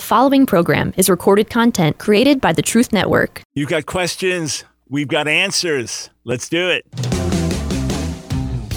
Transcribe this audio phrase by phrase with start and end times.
[0.00, 3.42] The following program is recorded content created by the Truth Network.
[3.52, 6.08] You've got questions, we've got answers.
[6.24, 7.19] Let's do it.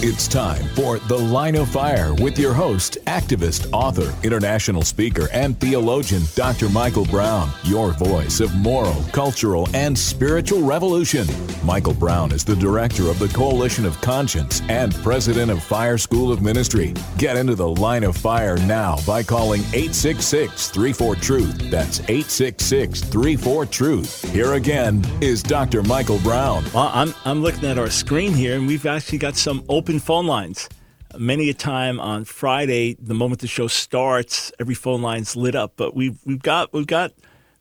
[0.06, 5.58] It's time for The Line of Fire with your host, activist, author, international speaker, and
[5.58, 6.68] theologian, Dr.
[6.68, 11.26] Michael Brown, your voice of moral, cultural, and spiritual revolution.
[11.64, 16.30] Michael Brown is the director of the Coalition of Conscience and president of Fire School
[16.30, 16.92] of Ministry.
[17.16, 21.70] Get into The Line of Fire now by calling 866 34 Truth.
[21.70, 24.30] That's 866 34 Truth.
[24.32, 25.82] Here again is Dr.
[25.82, 26.62] Michael Brown.
[26.74, 30.26] Well, I'm, I'm looking at our screen here, and we've actually got some open phone
[30.26, 30.68] lines.
[31.16, 35.74] Many a time on Friday, the moment the show starts, every phone line's lit up.
[35.76, 37.12] But we've we've got we've got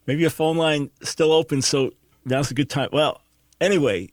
[0.07, 1.91] maybe a phone line still open, so
[2.25, 2.89] now's a good time.
[2.91, 3.21] Well,
[3.61, 4.09] anyway,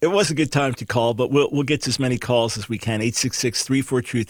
[0.00, 2.56] it was a good time to call, but we'll we'll get to as many calls
[2.56, 3.00] as we can.
[3.00, 4.28] 866-34 truth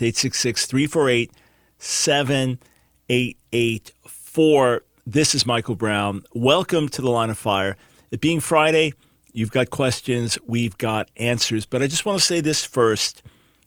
[1.81, 4.81] 866-348-7884.
[5.07, 6.23] This is Michael Brown.
[6.33, 7.77] Welcome to the Line of Fire.
[8.11, 8.95] It being Friday,
[9.37, 11.67] You've got questions, we've got answers.
[11.67, 13.21] But I just want to say this first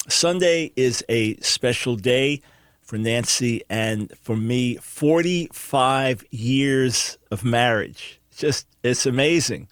[0.08, 2.42] Sunday is a special day
[2.82, 8.22] for Nancy and for me 45 years of marriage.
[8.32, 9.68] It's just, it's amazing.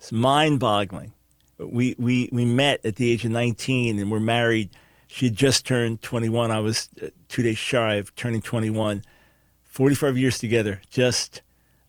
[0.00, 1.12] It's mind boggling.
[1.58, 4.70] We, we, we met at the age of 19 and we're married.
[5.06, 6.50] She had just turned 21.
[6.50, 9.04] I was uh, two days shy of turning 21.
[9.62, 10.80] 45 years together.
[10.90, 11.42] Just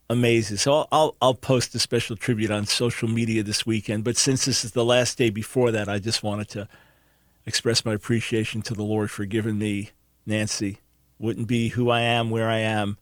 [0.09, 0.57] amazing.
[0.57, 4.03] So I'll, I'll, I'll post a special tribute on social media this weekend.
[4.03, 6.67] But since this is the last day before that, I just wanted to
[7.45, 9.91] express my appreciation to the Lord for giving me
[10.25, 10.79] Nancy.
[11.19, 12.97] Wouldn't be who I am, where I am,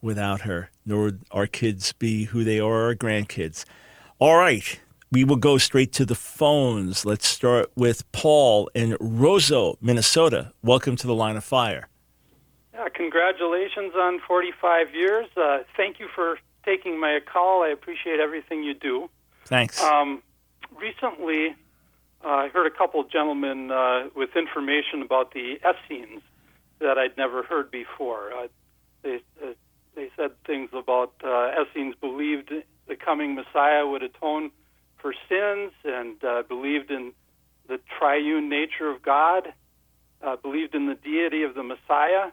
[0.00, 0.70] without her.
[0.84, 3.64] Nor would our kids be who they are, our grandkids.
[4.18, 4.80] All right.
[5.12, 7.04] We will go straight to the phones.
[7.04, 10.52] Let's start with Paul in Roseau, Minnesota.
[10.62, 11.88] Welcome to the line of fire.
[12.76, 15.26] Yeah, congratulations on 45 years.
[15.34, 17.62] Uh, thank you for taking my call.
[17.62, 19.08] I appreciate everything you do.
[19.46, 19.82] Thanks.
[19.82, 20.22] Um,
[20.78, 21.56] recently,
[22.22, 26.20] uh, I heard a couple gentlemen uh, with information about the Essenes
[26.80, 28.32] that I'd never heard before.
[28.34, 28.48] Uh,
[29.02, 29.52] they uh,
[29.94, 32.52] they said things about uh, Essenes believed
[32.88, 34.50] the coming Messiah would atone
[34.98, 37.12] for sins and uh, believed in
[37.68, 39.54] the triune nature of God,
[40.20, 42.32] uh, believed in the deity of the Messiah.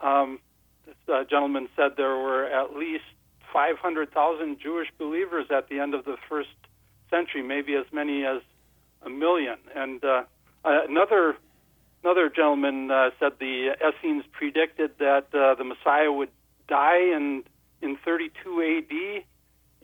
[0.00, 0.38] Um,
[0.86, 3.04] this uh, gentleman said there were at least
[3.52, 6.48] 500,000 Jewish believers at the end of the first
[7.10, 8.42] century, maybe as many as
[9.02, 9.56] a million.
[9.74, 10.24] And uh,
[10.64, 11.36] another
[12.02, 16.30] another gentleman uh, said the Essenes predicted that uh, the Messiah would
[16.68, 17.44] die in
[17.80, 19.24] in 32 A.D.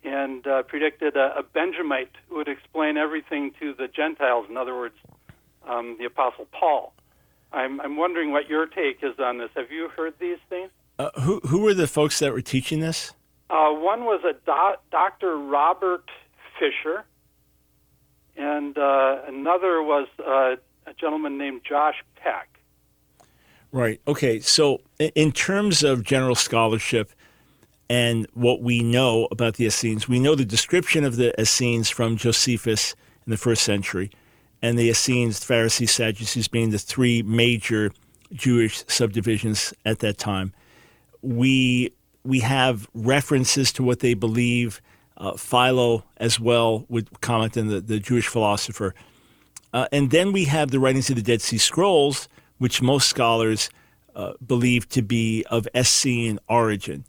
[0.04, 4.46] and uh, predicted a, a Benjamite would explain everything to the Gentiles.
[4.48, 4.94] In other words,
[5.68, 6.92] um, the Apostle Paul.
[7.52, 9.50] I'm I'm wondering what your take is on this.
[9.56, 10.70] Have you heard these things?
[10.98, 13.12] Uh, who who were the folks that were teaching this?
[13.48, 15.36] Uh, one was a doc, Dr.
[15.36, 16.04] Robert
[16.58, 17.04] Fisher,
[18.36, 20.56] and uh, another was uh,
[20.86, 22.60] a gentleman named Josh Peck.
[23.72, 24.00] Right.
[24.06, 24.40] Okay.
[24.40, 27.12] So, in terms of general scholarship
[27.88, 32.16] and what we know about the Essenes, we know the description of the Essenes from
[32.16, 32.94] Josephus
[33.26, 34.10] in the first century,
[34.62, 37.92] and the Essenes, Pharisees, Sadducees being the three major
[38.32, 40.52] Jewish subdivisions at that time.
[41.22, 41.92] We
[42.24, 44.80] we have references to what they believe.
[45.16, 48.94] Uh, Philo, as well, would comment on the, the Jewish philosopher.
[49.72, 52.28] Uh, and then we have the writings of the Dead Sea Scrolls,
[52.58, 53.70] which most scholars
[54.14, 57.04] uh, believe to be of Essene origin.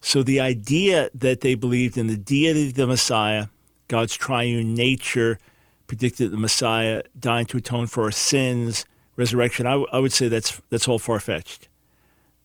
[0.00, 3.46] So the idea that they believed in the deity of the Messiah,
[3.88, 5.38] God's triune nature,
[5.94, 8.84] predicted the Messiah dying to atone for our sins,
[9.14, 11.68] resurrection, I, w- I would say that's, that's all far fetched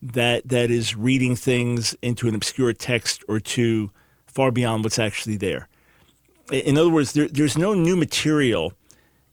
[0.02, 3.90] that that is reading things into an obscure text or two
[4.26, 5.68] far beyond what's actually there.
[6.52, 8.72] In other words, there, there's no new material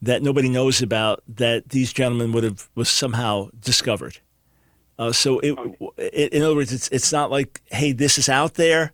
[0.02, 4.20] that nobody knows about that these gentlemen would have was somehow discovered.
[5.00, 5.58] Uh, so, it,
[5.98, 8.92] it, in other words, it's it's not like, hey, this is out there,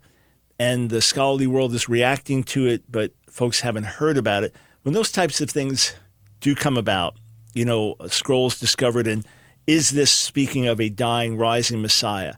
[0.60, 4.54] and the scholarly world is reacting to it, but folks haven't heard about it.
[4.84, 5.94] When those types of things
[6.40, 7.16] do come about,
[7.54, 9.26] you know, scrolls discovered and
[9.66, 12.36] is this speaking of a dying, rising Messiah?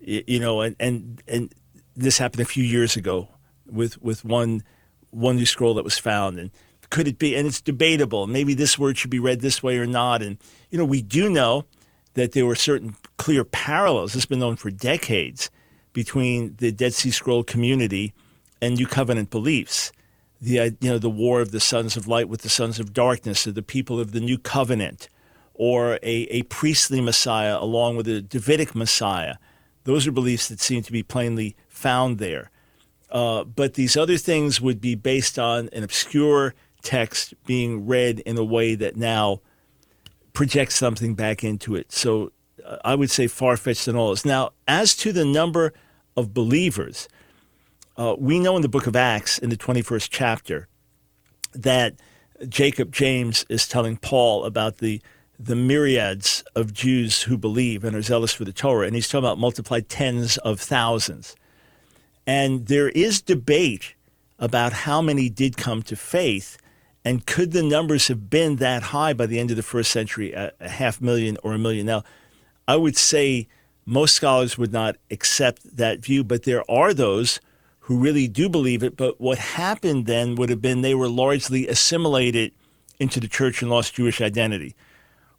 [0.00, 1.54] You know, and, and, and
[1.96, 3.28] this happened a few years ago
[3.66, 4.62] with, with one,
[5.10, 6.38] one new scroll that was found.
[6.38, 6.50] And
[6.90, 9.86] could it be, and it's debatable, maybe this word should be read this way or
[9.86, 10.22] not.
[10.22, 10.38] And,
[10.70, 11.64] you know, we do know
[12.14, 15.50] that there were certain clear parallels, this has been known for decades,
[15.94, 18.12] between the Dead Sea Scroll community
[18.60, 19.90] and New Covenant beliefs.
[20.40, 23.46] The, you know, the war of the sons of light with the sons of darkness,
[23.46, 25.08] or the people of the New Covenant
[25.58, 29.34] or a, a priestly Messiah along with a Davidic Messiah.
[29.84, 32.50] Those are beliefs that seem to be plainly found there.
[33.10, 38.38] Uh, but these other things would be based on an obscure text being read in
[38.38, 39.40] a way that now
[40.32, 41.90] projects something back into it.
[41.90, 42.30] So
[42.64, 44.24] uh, I would say far fetched than all this.
[44.24, 45.72] Now, as to the number
[46.16, 47.08] of believers,
[47.98, 50.68] uh, we know in the book of Acts, in the 21st chapter,
[51.52, 51.94] that
[52.48, 55.02] Jacob James is telling Paul about the
[55.40, 59.24] the myriads of Jews who believe and are zealous for the Torah, and he's talking
[59.24, 61.36] about multiplied tens of thousands.
[62.26, 63.94] And there is debate
[64.40, 66.58] about how many did come to faith,
[67.04, 70.32] and could the numbers have been that high by the end of the first century,
[70.32, 71.86] a, a half million or a million?
[71.86, 72.02] Now,
[72.66, 73.46] I would say
[73.86, 77.38] most scholars would not accept that view, but there are those
[77.88, 78.98] who really do believe it.
[78.98, 82.52] But what happened then would have been they were largely assimilated
[83.00, 84.76] into the church and lost Jewish identity.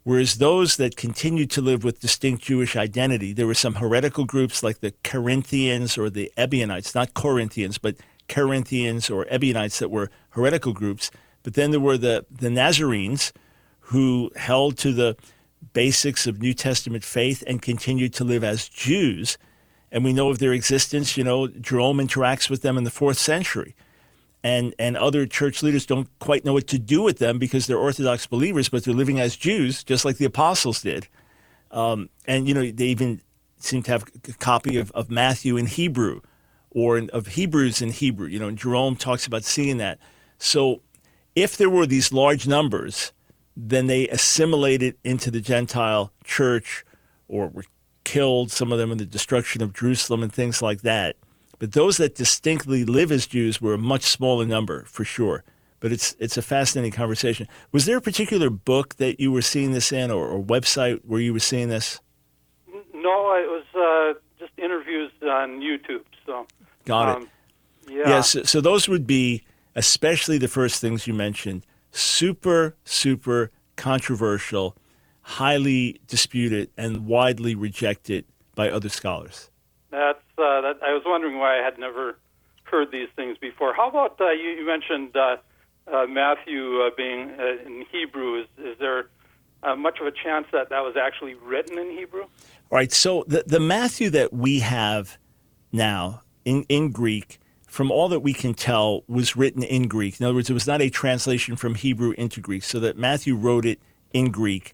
[0.03, 4.63] Whereas those that continued to live with distinct Jewish identity, there were some heretical groups
[4.63, 7.97] like the Cerinthians or the Ebionites, not Corinthians, but
[8.27, 11.11] Cerinthians or Ebionites that were heretical groups.
[11.43, 13.31] But then there were the, the Nazarenes
[13.81, 15.15] who held to the
[15.73, 19.37] basics of New Testament faith and continued to live as Jews
[19.91, 21.17] and we know of their existence.
[21.17, 23.75] You know, Jerome interacts with them in the fourth century,
[24.43, 27.77] and and other church leaders don't quite know what to do with them because they're
[27.77, 31.07] Orthodox believers, but they're living as Jews, just like the apostles did.
[31.71, 33.21] Um, and you know, they even
[33.57, 36.21] seem to have a copy of, of Matthew in Hebrew,
[36.71, 38.27] or in, of Hebrews in Hebrew.
[38.27, 39.99] You know, Jerome talks about seeing that.
[40.37, 40.81] So,
[41.35, 43.11] if there were these large numbers,
[43.55, 46.85] then they assimilated into the Gentile church,
[47.27, 47.65] or were
[48.09, 51.15] killed, some of them in the destruction of Jerusalem and things like that.
[51.59, 55.43] But those that distinctly live as Jews were a much smaller number, for sure.
[55.79, 57.47] But it's it's a fascinating conversation.
[57.71, 61.21] Was there a particular book that you were seeing this in, or, or website where
[61.21, 62.01] you were seeing this?
[62.93, 66.03] No, it was uh, just interviews on YouTube.
[66.25, 66.47] So
[66.85, 67.29] got um, it.
[67.93, 68.09] Yeah.
[68.09, 69.43] yeah so, so those would be
[69.75, 71.65] especially the first things you mentioned.
[71.91, 74.75] Super, super controversial
[75.29, 79.51] highly disputed and widely rejected by other scholars.
[79.91, 82.17] That's uh, that, I was wondering why I had never
[82.63, 83.73] heard these things before.
[83.75, 85.37] How about uh, you, you, mentioned uh,
[85.87, 88.41] uh Matthew uh, being uh, in Hebrew?
[88.41, 89.09] Is, is there
[89.77, 92.23] much of a chance that that was actually written in Hebrew?
[92.23, 92.29] All
[92.71, 92.91] right.
[92.91, 95.17] So the the Matthew that we have
[95.71, 97.39] now in in Greek.
[97.67, 100.19] From all that we can tell, was written in Greek.
[100.19, 103.35] In other words, it was not a translation from Hebrew into Greek, so that Matthew
[103.35, 103.79] wrote it
[104.11, 104.73] in Greek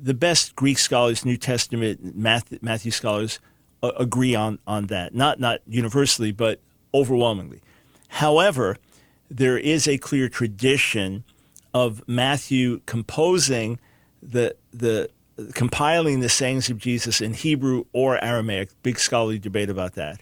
[0.00, 3.40] the best Greek scholars, New Testament Matthew scholars,
[3.82, 5.14] uh, agree on on that.
[5.14, 6.60] Not not universally, but
[6.94, 7.60] overwhelmingly.
[8.08, 8.76] However,
[9.30, 11.24] there is a clear tradition
[11.74, 13.78] of Matthew composing
[14.22, 15.10] the the
[15.54, 18.70] compiling the sayings of Jesus in Hebrew or Aramaic.
[18.82, 20.20] Big scholarly debate about that.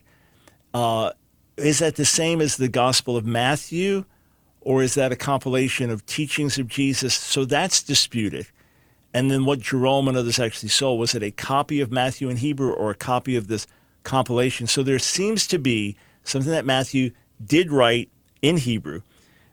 [0.75, 1.12] Uh,
[1.56, 4.05] is that the same as the Gospel of Matthew,
[4.61, 7.14] or is that a compilation of teachings of Jesus?
[7.14, 8.46] So that's disputed.
[9.14, 12.37] And then what Jerome and others actually saw was it a copy of Matthew in
[12.38, 13.67] Hebrew or a copy of this
[14.03, 14.67] compilation?
[14.67, 17.12] So there seems to be something that Matthew
[17.44, 18.11] did write
[18.43, 19.03] in Hebrew.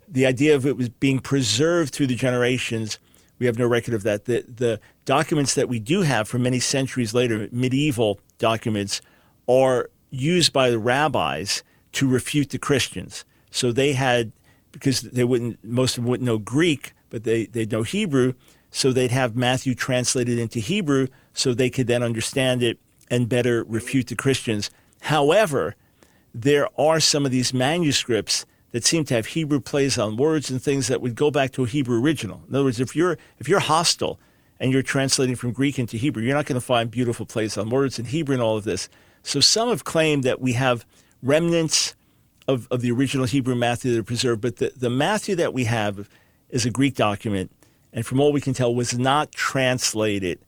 [0.08, 3.00] The idea of it was being preserved through the generations,
[3.40, 4.26] we have no record of that.
[4.26, 9.02] The, the documents that we do have from many centuries later, medieval documents,
[9.48, 11.64] are used by the rabbis
[11.94, 13.26] to refute the Christians.
[13.52, 14.32] So they had,
[14.72, 18.34] because they wouldn't, most of them wouldn't know Greek, but they, they know Hebrew
[18.74, 23.64] so they'd have Matthew translated into Hebrew so they could then understand it and better
[23.66, 24.72] refute the Christians.
[25.02, 25.76] However,
[26.34, 30.60] there are some of these manuscripts that seem to have Hebrew plays on words and
[30.60, 32.42] things that would go back to a Hebrew original.
[32.50, 34.20] In other words, if you're if you're hostile
[34.60, 37.70] and you're translating from Greek into Hebrew, you're not going to find beautiful plays on
[37.70, 38.90] words in Hebrew and all of this.
[39.22, 40.84] So some have claimed that we have
[41.22, 41.94] remnants
[42.48, 45.66] of, of the original Hebrew Matthew that are preserved, but the, the Matthew that we
[45.66, 46.10] have
[46.50, 47.52] is a Greek document
[47.94, 50.40] and from all we can tell, was not translated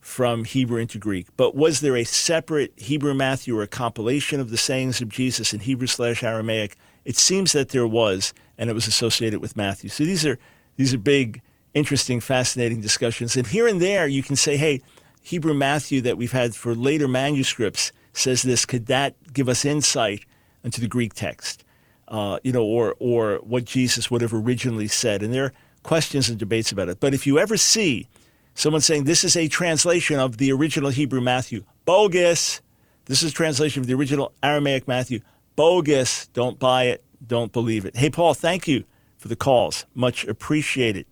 [0.00, 1.26] from Hebrew into Greek.
[1.36, 5.52] But was there a separate Hebrew Matthew or a compilation of the sayings of Jesus
[5.52, 6.76] in Hebrew slash Aramaic?
[7.04, 9.90] It seems that there was, and it was associated with Matthew.
[9.90, 10.38] So these are
[10.76, 11.40] these are big,
[11.74, 13.36] interesting, fascinating discussions.
[13.36, 14.80] And here and there, you can say, hey,
[15.22, 18.64] Hebrew Matthew that we've had for later manuscripts says this.
[18.64, 20.24] Could that give us insight
[20.64, 21.64] into the Greek text?
[22.08, 25.22] Uh, you know, or or what Jesus would have originally said.
[25.22, 27.00] And there questions and debates about it.
[27.00, 28.08] But if you ever see
[28.54, 32.60] someone saying this is a translation of the original Hebrew Matthew, bogus.
[33.06, 35.20] This is translation of the original Aramaic Matthew,
[35.56, 36.26] bogus.
[36.28, 37.02] Don't buy it.
[37.26, 37.96] Don't believe it.
[37.96, 38.84] Hey, Paul, thank you
[39.16, 39.86] for the calls.
[39.94, 41.06] Much appreciated.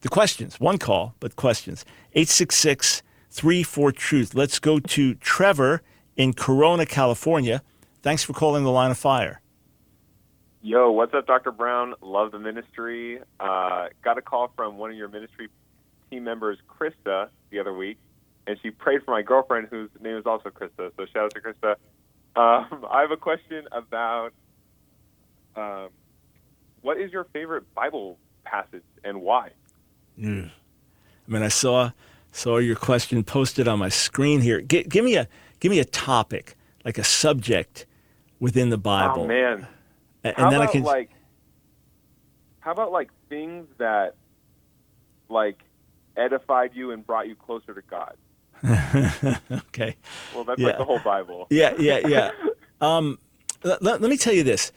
[0.00, 1.84] The questions, one call, but questions.
[2.12, 4.34] 866 34 Truth.
[4.34, 5.82] Let's go to Trevor
[6.16, 7.62] in Corona, California.
[8.02, 9.40] Thanks for calling the line of fire.
[10.64, 11.52] Yo, what's up, Dr.
[11.52, 11.92] Brown?
[12.00, 13.20] Love the ministry.
[13.38, 15.50] Uh, got a call from one of your ministry
[16.08, 17.98] team members, Krista, the other week,
[18.46, 20.90] and she prayed for my girlfriend, whose name is also Krista.
[20.96, 21.72] So shout out to Krista.
[22.34, 24.30] Um, I have a question about
[25.54, 25.90] um,
[26.80, 29.50] what is your favorite Bible passage and why?
[30.18, 30.48] Mm.
[30.48, 31.90] I mean, I saw
[32.32, 34.62] saw your question posted on my screen here.
[34.62, 35.28] G- give me a
[35.60, 36.56] give me a topic,
[36.86, 37.84] like a subject
[38.40, 39.24] within the Bible.
[39.24, 39.66] Oh man,
[40.24, 41.10] and, how then about I can like
[42.60, 44.14] how about like things that
[45.28, 45.58] like
[46.16, 48.16] edified you and brought you closer to God?
[49.68, 49.96] okay.
[50.34, 50.68] Well, that's Yeah.
[50.68, 51.46] like the whole Bible.
[51.50, 52.30] Yeah, yeah, yeah.
[52.80, 53.18] um,
[53.62, 54.72] let, let me tell you this: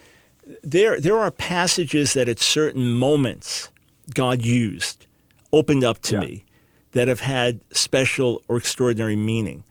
[0.64, 3.70] there there are passages that at certain moments
[4.14, 5.06] God used,
[5.54, 6.20] opened up to Yeah.
[6.22, 6.46] me,
[6.92, 9.64] that have had special or extraordinary meaning.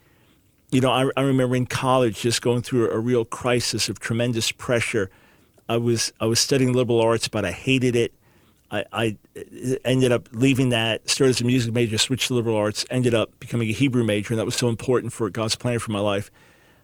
[0.71, 4.50] You know, I, I remember in college just going through a real crisis of tremendous
[4.52, 5.11] pressure.
[5.68, 8.12] I was I was studying liberal arts, but I hated it.
[8.70, 9.16] I, I
[9.85, 13.38] ended up leaving that, started as a music major, switched to liberal arts, ended up
[13.38, 16.30] becoming a Hebrew major, and that was so important for God's plan for my life.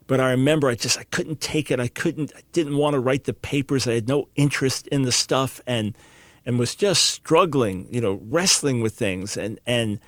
[0.07, 1.81] But I remember I just I couldn't take it.
[1.81, 2.33] I couldn't.
[2.37, 3.87] I didn't want to write the papers.
[3.87, 5.97] I had no interest in the stuff, and
[6.45, 7.89] and was just struggling.
[7.91, 10.01] You know, wrestling with things, and and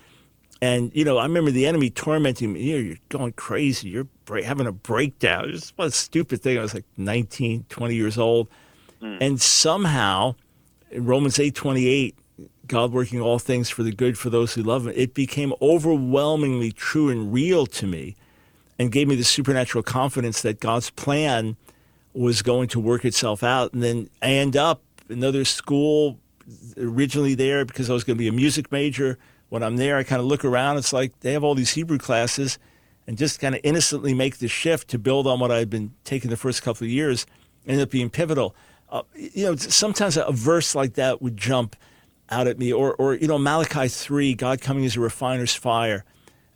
[0.61, 2.63] and you know, I remember the enemy tormenting me.
[2.63, 3.89] You know, you're going crazy.
[3.89, 4.09] You're
[4.43, 5.51] having a breakdown.
[5.51, 6.59] It's a stupid thing.
[6.59, 8.49] I was like 19, 20 years old,
[9.05, 9.19] Mm.
[9.21, 10.35] and somehow,
[10.97, 12.17] Romans eight twenty eight,
[12.67, 14.95] God working all things for the good for those who love Him.
[14.97, 18.17] It became overwhelmingly true and real to me,
[18.79, 21.57] and gave me the supernatural confidence that God's plan
[22.15, 23.75] was going to work itself out.
[23.75, 24.81] And then I end up
[25.11, 26.19] another school
[26.79, 29.19] originally there because I was going to be a music major.
[29.51, 30.79] When I'm there, I kind of look around.
[30.79, 32.59] It's like they have all these Hebrew classes,
[33.07, 36.31] and just kind of innocently make the shift to build on what I'd been taking
[36.31, 37.27] the first couple of years.
[37.67, 38.55] Ended up being pivotal.
[38.95, 41.75] Uh, you know, sometimes a verse like that would jump
[42.31, 46.05] out at me, or, or you know, Malachi three, God coming as a refiner's fire.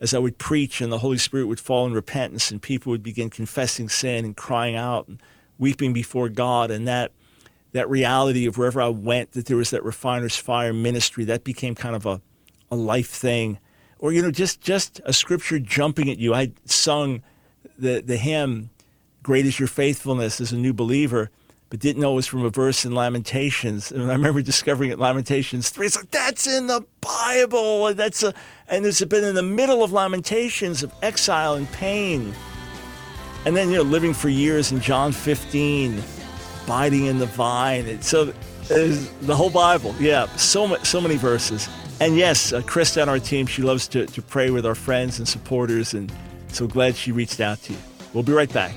[0.00, 3.02] As I would preach, and the Holy Spirit would fall in repentance, and people would
[3.02, 5.20] begin confessing sin and crying out and
[5.58, 7.10] weeping before God, and that
[7.72, 11.74] that reality of wherever I went, that there was that refiner's fire ministry, that became
[11.74, 12.20] kind of a,
[12.70, 13.58] a life thing.
[13.98, 16.32] Or, you know, just, just a scripture jumping at you.
[16.32, 17.22] I sung
[17.76, 18.70] the, the hymn,
[19.24, 21.30] Great is Your Faithfulness, as a new believer,
[21.70, 23.92] but didn't know it was from a verse in Lamentations.
[23.92, 25.86] And I remember discovering it, Lamentations 3.
[25.86, 27.88] It's like, that's in the Bible.
[27.88, 28.32] And, that's a,
[28.68, 32.34] and it's been in the middle of Lamentations of exile and pain.
[33.44, 36.02] And then, you know, living for years in John 15
[36.64, 37.86] abiding in the vine.
[37.86, 38.26] And so
[38.68, 39.94] the whole Bible.
[39.98, 41.68] Yeah, so ma- so many verses.
[42.00, 45.18] And yes, uh, Krista on our team, she loves to, to pray with our friends
[45.18, 46.12] and supporters, and
[46.48, 47.78] so glad she reached out to you.
[48.12, 48.74] We'll be right back.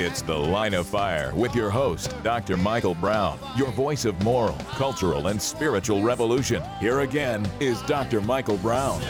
[0.00, 2.56] It's The Line of Fire with your host, Dr.
[2.56, 6.62] Michael Brown, your voice of moral, cultural, and spiritual revolution.
[6.78, 8.20] Here again is Dr.
[8.20, 9.02] Michael Brown.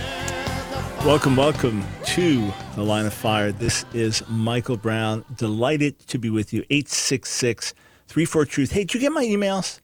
[1.05, 3.53] Welcome, welcome to the Line of Fire.
[3.53, 5.27] This is Michael Brown.
[5.37, 6.65] Delighted to be with you.
[6.71, 7.75] 866
[8.07, 8.73] 34 Truth.
[8.73, 9.81] Hey, did you get my emails?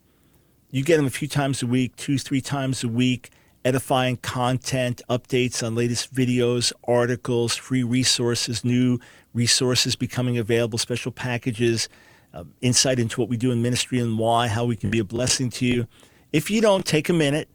[0.71, 3.29] You get them a few times a week, two, three times a week.
[3.65, 8.99] Edifying content, updates on latest videos, articles, free resources, new
[9.33, 11.89] resources becoming available, special packages,
[12.35, 15.05] uh, insight into what we do in ministry and why, how we can be a
[15.05, 15.87] blessing to you.
[16.33, 17.49] If you don't take a minute,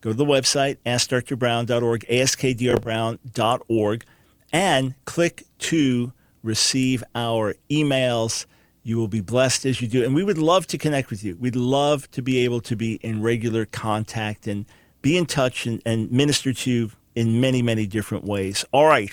[0.00, 4.04] go to the website, askdrbrown.org, askdrbrown.org,
[4.52, 6.12] and click to
[6.42, 8.46] receive our emails.
[8.82, 10.04] You will be blessed as you do.
[10.04, 11.36] And we would love to connect with you.
[11.36, 14.64] We'd love to be able to be in regular contact and
[15.02, 18.64] be in touch and, and minister to you in many, many different ways.
[18.72, 19.10] All right.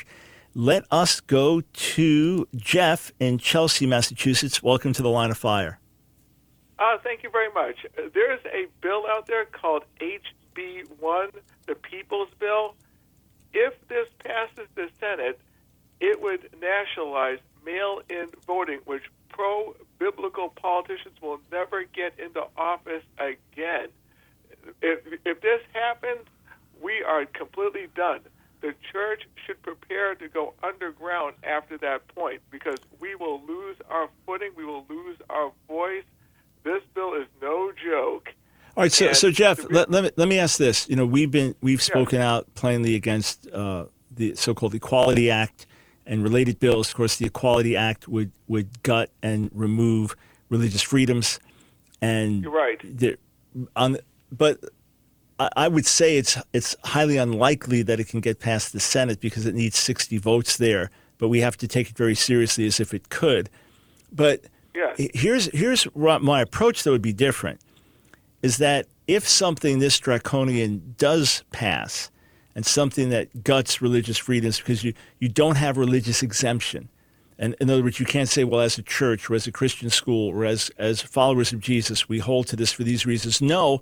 [0.54, 4.64] Let us go to Jeff in Chelsea, Massachusetts.
[4.64, 5.80] Welcome to the line of fire.
[6.80, 7.86] Uh, thank you very much.
[7.96, 11.32] There's a bill out there called HB1,
[11.68, 12.76] the People's Bill.
[13.54, 15.40] If this passes the Senate,
[16.00, 23.04] it would nationalize mail in voting, which pro biblical politicians will never get into office
[23.20, 23.90] again.
[24.82, 26.28] If, if this happens,
[26.82, 28.22] we are completely done.
[28.62, 34.10] The church should prepare to go underground after that point because we will lose our
[34.26, 36.04] footing, we will lose our voice.
[36.64, 38.30] This bill is no joke.
[38.76, 40.88] All right, so, And so Jeff, re- let, let, me, let me ask this.
[40.90, 45.66] You know, we've been we've spoken out plainly against uh, the so-called Equality Act
[46.06, 46.90] and related bills.
[46.90, 50.16] Of course, the Equality Act would, would gut and remove
[50.50, 51.40] religious freedoms,
[52.02, 53.18] and You're right.
[53.76, 53.98] on
[54.32, 54.60] but
[55.40, 59.20] I, I would say it's it's highly unlikely that it can get past the Senate
[59.20, 60.90] because it needs 60 votes there.
[61.18, 63.50] But we have to take it very seriously as if it could.
[64.12, 64.42] But
[64.76, 64.96] Yes.
[65.00, 67.60] h- here's here's my approach that would be different
[68.44, 72.12] is that if something this draconian does pass
[72.54, 76.90] and something that guts religious freedoms because you, you don't have religious exemption
[77.40, 79.90] and in other words you can't say well as a church or as a christian
[79.90, 83.82] school or as, as followers of jesus we hold to this for these reasons no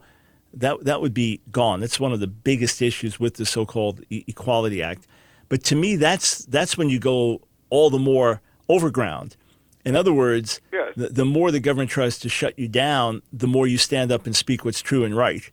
[0.56, 4.24] that, that would be gone that's one of the biggest issues with the so-called e-
[4.28, 5.06] equality act
[5.50, 9.36] but to me that's that's when you go all the more overground
[9.84, 10.94] in other words Yes.
[10.96, 14.26] the, the more the government tries to shut you down, the more you stand up
[14.26, 15.50] and speak what's true and right.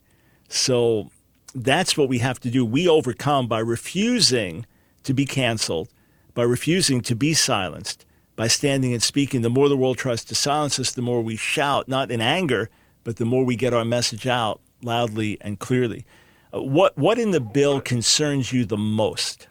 [0.49, 1.11] So
[1.55, 2.65] that's what we have to do.
[2.65, 4.65] We overcome by refusing
[5.05, 5.91] to be canceled,
[6.35, 9.43] by refusing to be silenced, by standing and speaking.
[9.43, 12.71] The more the world tries to silence us, the more we shout, not in anger,
[13.05, 16.05] but the more we get our message out loudly and clearly.
[16.53, 19.49] Uh, what, what in the bill concerns you the most?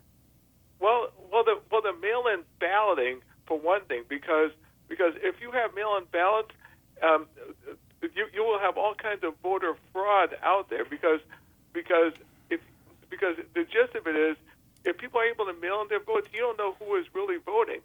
[0.80, 4.52] Well, well, the well the mail-in balloting for one thing, because
[4.88, 6.52] because if you have mail-in ballots,
[7.02, 7.28] um,
[8.02, 11.20] you you will have all kinds of voter fraud out there because
[11.74, 12.14] because
[12.50, 12.60] if
[13.10, 14.38] because the gist of it is
[14.84, 17.38] if people are able to mail in their votes, you don't know who is really
[17.38, 17.82] voting.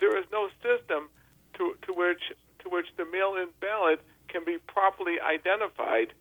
[0.00, 1.08] There is no system
[1.54, 6.12] to to which to which the mail-in ballot can be properly identified,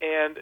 [0.00, 0.38] and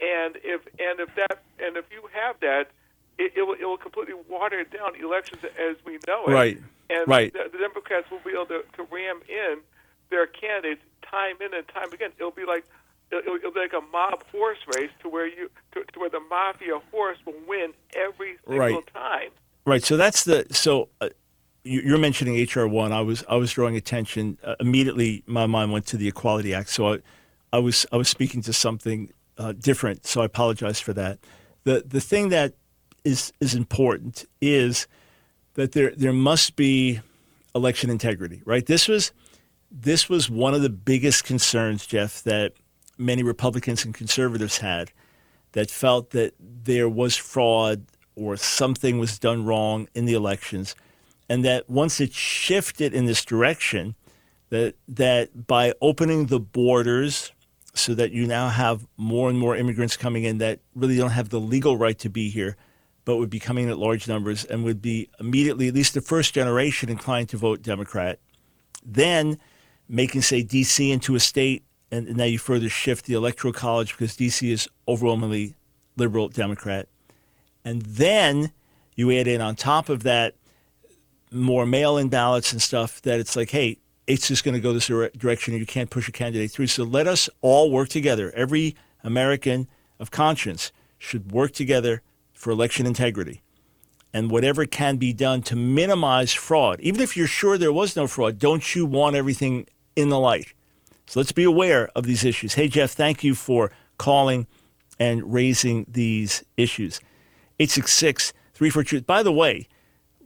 [0.00, 2.70] and if and if that and if you have that,
[3.18, 6.32] it, it will it will completely water down elections as we know it.
[6.32, 6.58] Right.
[6.90, 7.32] And Right.
[7.32, 9.58] The, the Democrats will be able to, to ram in
[10.10, 12.10] their candidates time in and time again.
[12.18, 12.64] It'll be like
[13.10, 16.20] it'll, it'll be like a mob horse race to where you to, to where the
[16.30, 18.86] mafia horse will win every single Right.
[18.94, 19.30] time.
[19.64, 19.82] Right.
[19.82, 21.08] So that's the so uh,
[21.64, 22.92] you- you're mentioning HR one.
[22.92, 25.24] I was I was drawing attention uh, immediately.
[25.26, 26.68] My mind went to the Equality Act.
[26.68, 26.98] So I,
[27.52, 30.06] I was I was speaking to something uh, different.
[30.06, 31.18] So I apologize for that.
[31.64, 32.54] The the thing that
[33.04, 34.86] is is important is
[35.54, 37.00] that there there must be
[37.54, 38.42] election integrity.
[38.44, 38.66] Right.
[38.66, 39.12] This was
[39.70, 42.52] this was one of the biggest concerns, Jeff, that
[42.98, 44.92] many Republicans and conservatives had
[45.52, 50.74] that felt that there was fraud or something was done wrong in the elections,
[51.28, 53.94] and that once it shifted in this direction,
[54.50, 57.32] that that by opening the borders
[57.78, 61.28] so that you now have more and more immigrants coming in that really don't have
[61.28, 62.56] the legal right to be here,
[63.04, 66.00] but would be coming in at large numbers and would be immediately, at least the
[66.00, 68.18] first generation, inclined to vote Democrat.
[68.84, 69.38] Then
[69.88, 70.90] making, say, D.C.
[70.90, 74.50] into a state, and now you further shift the electoral college because D.C.
[74.50, 75.54] is overwhelmingly
[75.96, 76.88] liberal Democrat.
[77.64, 78.52] And then
[78.94, 80.34] you add in on top of that
[81.30, 84.72] more mail in ballots and stuff that it's like, hey, it's just going to go
[84.72, 86.68] this direction you can't push a candidate through.
[86.68, 88.32] So let us all work together.
[88.34, 93.42] Every American of conscience should work together for election integrity
[94.12, 96.80] and whatever can be done to minimize fraud.
[96.80, 100.54] Even if you're sure there was no fraud, don't you want everything in the light?
[101.06, 102.54] So let's be aware of these issues.
[102.54, 104.46] Hey, Jeff, thank you for calling
[104.98, 107.00] and raising these issues.
[107.58, 109.06] 866 34 Truth.
[109.06, 109.68] By the way,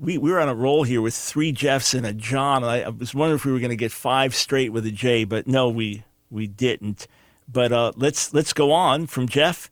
[0.01, 2.65] we, we were on a roll here with three Jeffs and a John.
[2.65, 5.25] I, I was wondering if we were going to get five straight with a J,
[5.25, 7.07] but no, we we didn't.
[7.47, 9.71] But uh, let's let's go on from Jeff.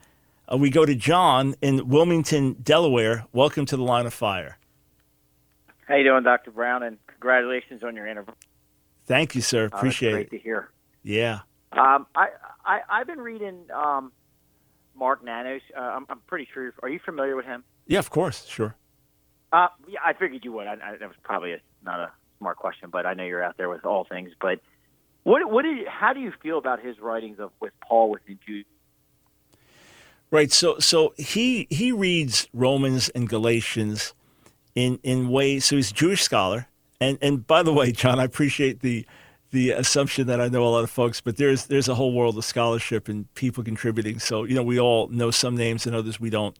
[0.50, 3.26] Uh, we go to John in Wilmington, Delaware.
[3.32, 4.58] Welcome to the Line of Fire.
[5.86, 6.50] How you doing, Dr.
[6.50, 6.82] Brown?
[6.82, 8.34] And congratulations on your anniversary.
[9.06, 9.64] Thank you, sir.
[9.72, 10.30] Uh, Appreciate great it.
[10.30, 10.70] to hear.
[11.02, 11.40] Yeah.
[11.72, 12.28] Um, I,
[12.64, 14.12] I I've been reading um,
[14.94, 15.62] Mark Nanos.
[15.74, 16.64] Uh, I'm, I'm pretty sure.
[16.64, 17.64] You're, are you familiar with him?
[17.86, 18.44] Yeah, of course.
[18.46, 18.74] Sure.
[19.52, 20.66] Uh, yeah, I figured you would.
[20.66, 23.56] I, I, that was probably a, not a smart question, but I know you're out
[23.56, 24.30] there with all things.
[24.40, 24.60] But
[25.22, 28.66] what what did how do you feel about his writings of with Paul within Jude?
[30.30, 30.52] Right.
[30.52, 34.14] So so he he reads Romans and Galatians
[34.74, 35.64] in in ways.
[35.64, 36.68] So he's a Jewish scholar.
[37.00, 39.06] And and by the way, John, I appreciate the
[39.50, 42.36] the assumption that I know a lot of folks, but there's there's a whole world
[42.36, 44.18] of scholarship and people contributing.
[44.18, 46.56] So you know we all know some names and others we don't.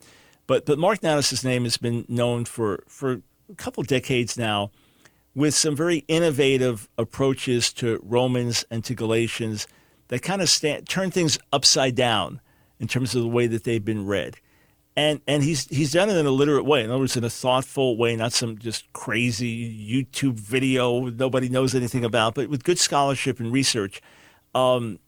[0.49, 4.73] But but Mark Nanos' name has been known for for a couple decades now,
[5.37, 9.69] with some very innovative approaches to Romans and to Galatians
[10.09, 12.41] that kind of stand, turn things upside down
[12.81, 14.39] in terms of the way that they've been read.
[14.97, 16.83] And and he's he's done it in a literate way.
[16.83, 19.53] In other words, in a thoughtful way, not some just crazy
[19.87, 24.01] YouTube video nobody knows anything about, but with good scholarship and research
[24.55, 24.99] um,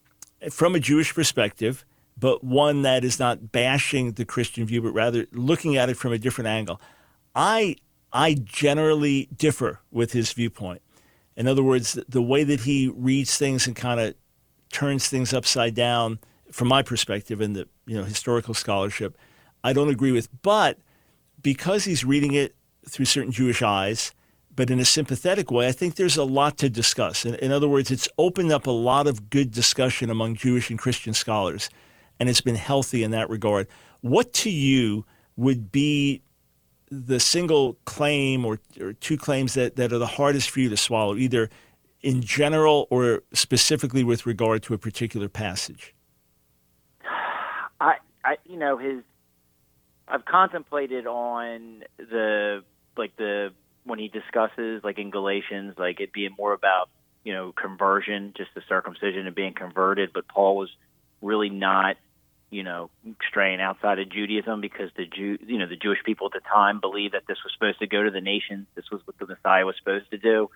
[0.50, 1.84] from a Jewish perspective,
[2.20, 6.12] but one that is not bashing the Christian view, but rather looking at it from
[6.12, 6.80] a different angle.
[7.34, 7.76] I
[8.12, 10.82] I generally differ with his viewpoint.
[11.36, 14.14] In other words, the way that he reads things and kind of
[14.72, 16.18] turns things upside down,
[16.52, 19.16] from my perspective, and the you know, historical scholarship,
[19.64, 20.28] I don't agree with.
[20.42, 20.78] But
[21.40, 22.54] because he's reading it
[22.88, 24.12] through certain Jewish eyes,
[24.54, 27.24] but in a sympathetic way, I think there's a lot to discuss.
[27.24, 30.78] In, in other words, it's opened up a lot of good discussion among Jewish and
[30.78, 31.70] Christian scholars,
[32.20, 33.66] and it's been healthy in that regard.
[34.02, 35.06] What to you
[35.36, 36.22] would be
[36.90, 40.76] the single claim or, or two claims that, that are the hardest for you to
[40.76, 41.48] swallow, either
[42.02, 45.94] in general or specifically with regard to a particular passage?
[47.80, 49.02] I, I, you know, his.
[50.06, 52.64] I've contemplated on the
[52.96, 53.52] like the
[53.84, 56.90] when he discusses like in Galatians, like it being more about
[57.22, 60.68] you know conversion, just the circumcision and being converted, but Paul was
[61.22, 61.96] really not
[62.50, 62.90] you know
[63.28, 66.80] straying outside of Judaism because the Jew you know the Jewish people at the time
[66.80, 69.64] believed that this was supposed to go to the nations, this was what the Messiah
[69.64, 70.50] was supposed to do,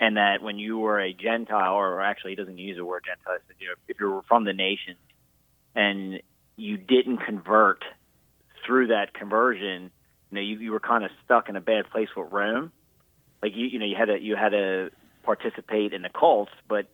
[0.00, 3.38] and that when you were a Gentile, or actually he doesn't use the word Gentile,
[3.58, 4.98] you know, if you were from the nations
[5.74, 6.20] and
[6.56, 7.84] you didn't convert
[8.66, 9.90] through that conversion,
[10.30, 12.72] you know, you, you were kind of stuck in a bad place with Rome.
[13.42, 14.90] Like you, you know, you had to you had to
[15.22, 16.86] participate in the cults, but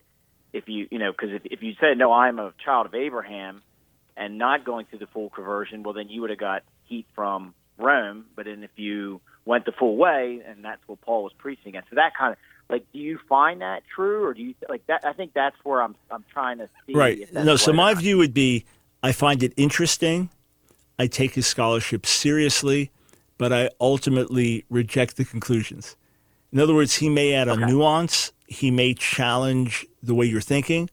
[0.53, 3.63] if you, you know, because if, if you said no, I'm a child of Abraham,
[4.17, 7.55] and not going through the full conversion, well, then you would have got heat from
[7.79, 8.27] Rome.
[8.37, 11.91] But then if you went the full way, and that's what Paul was preaching against,
[11.91, 12.39] so that kind of
[12.71, 15.05] like, do you find that true, or do you like that?
[15.05, 16.95] I think that's where I'm I'm trying to see.
[16.95, 17.33] Right.
[17.33, 18.65] No, so my view would be
[19.03, 20.31] I find it interesting.
[20.99, 22.91] I take his scholarship seriously,
[23.37, 25.97] but I ultimately reject the conclusions.
[26.53, 30.89] In other words, he may add a nuance, he may challenge the way you're thinking,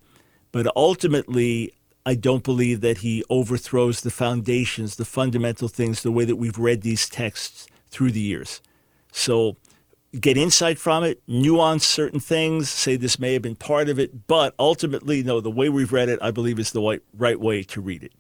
[0.51, 1.71] but ultimately,
[2.05, 6.57] I don't believe that he overthrows the foundations, the fundamental things, the way that we've
[6.57, 8.61] read these texts through the years.
[9.11, 9.57] So
[10.19, 14.27] get insight from it, nuance certain things, say this may have been part of it,
[14.27, 17.63] but ultimately, no, the way we've read it, I believe, is the right, right way
[17.63, 18.13] to read it.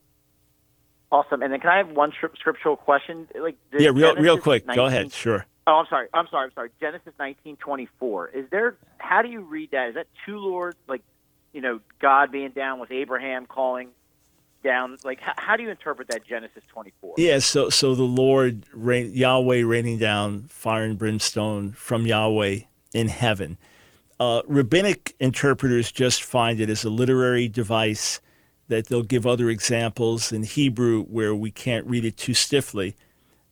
[1.11, 1.41] Awesome.
[1.41, 3.27] And then can I have one scrip- scriptural question?
[3.37, 4.65] Like yeah, real, real quick.
[4.65, 5.11] Go ahead.
[5.11, 5.45] Sure.
[5.67, 6.07] Oh, I'm sorry.
[6.13, 6.45] I'm sorry.
[6.45, 6.69] I'm sorry.
[6.79, 8.33] Genesis 19:24.
[8.33, 8.77] Is there?
[8.97, 9.89] How do you read that?
[9.89, 10.77] Is that two lords?
[10.87, 11.01] Like,
[11.53, 13.89] you know, God being down with Abraham, calling
[14.63, 14.97] down.
[15.03, 17.15] Like, how, how do you interpret that Genesis 24?
[17.17, 22.59] Yeah, so so the Lord, rain, Yahweh, raining down fire and brimstone from Yahweh
[22.93, 23.57] in heaven.
[24.19, 28.21] Uh, rabbinic interpreters just find it as a literary device
[28.67, 32.95] that they'll give other examples in Hebrew where we can't read it too stiffly.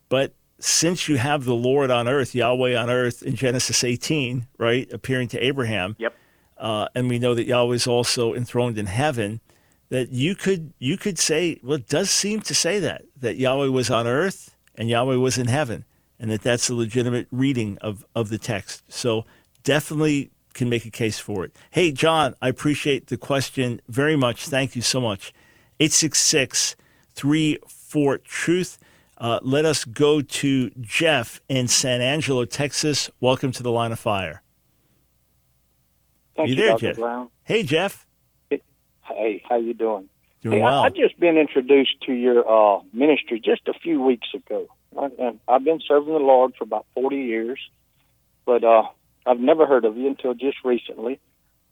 [0.09, 4.91] But since you have the Lord on earth, Yahweh on earth in Genesis 18, right,
[4.91, 6.15] appearing to Abraham, Yep.
[6.59, 9.39] Uh, and we know that Yahweh is also enthroned in heaven,
[9.89, 13.67] that you could you could say, well, it does seem to say that that Yahweh
[13.67, 15.85] was on earth and Yahweh was in heaven,
[16.19, 18.91] and that that's a legitimate reading of of the text.
[18.91, 19.25] So
[19.63, 21.55] definitely can make a case for it.
[21.71, 24.47] Hey, John, I appreciate the question very much.
[24.47, 25.33] Thank you so much.
[25.79, 26.75] 866
[27.15, 28.77] 34 Truth.
[29.17, 33.09] Uh, let us go to Jeff in San Angelo, Texas.
[33.19, 34.41] Welcome to the line of fire.
[36.39, 36.80] Thank You you, there, Dr.
[36.88, 36.95] Jeff?
[36.95, 37.30] Brown.
[37.43, 38.08] Hey, Jeff.
[38.49, 40.08] Hey, how you doing?
[40.41, 40.84] Doing hey, well.
[40.84, 44.67] I, I just been introduced to your uh, ministry just a few weeks ago.
[44.97, 45.10] I,
[45.49, 47.60] I've been serving the Lord for about 40 years,
[48.45, 48.84] but uh,
[49.25, 51.19] I've never heard of you until just recently.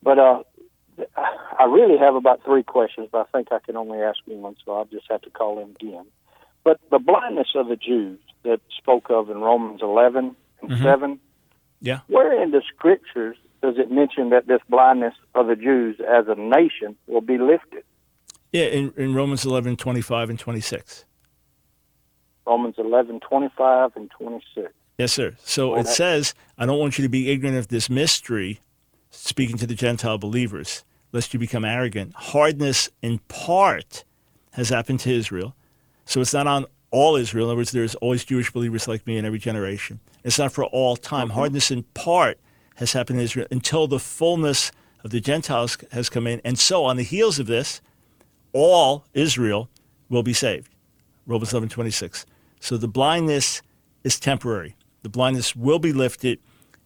[0.04, 0.44] But uh,
[1.18, 4.74] I really have about three questions, but I think I can only ask one, so
[4.76, 6.08] I'll just have to call in again.
[6.66, 10.84] But the blindness of the Jews that spoke of in Romans 11 and Mhm.
[10.84, 11.20] 7,
[11.80, 12.00] Yeah.
[12.08, 16.36] where in the scriptures does it mention that this blindness of the Jews as a
[16.36, 17.84] nation will be lifted?
[18.52, 21.06] Yeah, in, in Romans 11, 25 and 26.
[22.46, 24.74] Romans 11, 25 and 26.
[24.98, 25.36] Yes, sir.
[25.44, 28.62] So Well, it says, I don't want you to be ignorant of this mystery,
[29.12, 32.14] speaking to the Gentile believers, lest you become arrogant.
[32.16, 34.06] Hardness in part
[34.54, 35.56] has happened to Israel.
[36.06, 37.46] So it's not on all Israel.
[37.46, 40.00] In other words, there's always Jewish believers like me in every generation.
[40.24, 41.30] It's not for all time.
[41.32, 42.40] Hardness in part
[42.78, 44.72] has happened in Israel until the fullness
[45.04, 46.42] of the Gentiles has come in.
[46.44, 47.82] And so on the heels of this,
[48.54, 49.70] all Israel
[50.10, 50.70] will be saved.
[51.26, 52.26] Romans 11, 26.
[52.60, 53.62] So the blindness
[54.04, 54.76] is temporary.
[55.04, 56.40] The blindness will be lifted,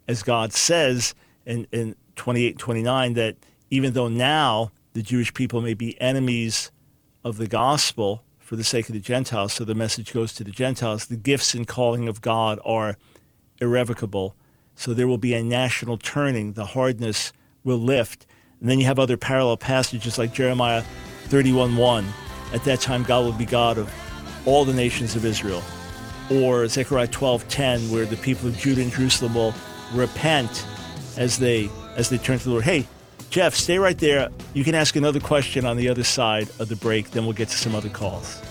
[0.08, 1.13] as God says
[1.45, 3.38] in, in 28 29, that
[3.69, 6.71] even though now the Jewish people may be enemies
[7.23, 10.51] of the gospel for the sake of the Gentiles, so the message goes to the
[10.51, 12.97] Gentiles, the gifts and calling of God are
[13.62, 14.36] irrevocable.
[14.82, 16.54] So there will be a national turning.
[16.54, 18.26] The hardness will lift.
[18.60, 20.82] And then you have other parallel passages like Jeremiah
[21.26, 22.08] 31 1.
[22.52, 23.94] At that time, God will be God of
[24.48, 25.62] all the nations of Israel.
[26.32, 29.54] Or Zechariah 12 10, where the people of Judah and Jerusalem will
[29.94, 30.65] repent
[31.15, 32.63] as they as they turn to the Lord.
[32.63, 32.88] Hey,
[33.30, 34.30] Jeff, stay right there.
[34.56, 37.50] You can ask another question on the other side of the break, then we'll get
[37.50, 38.41] to some other calls.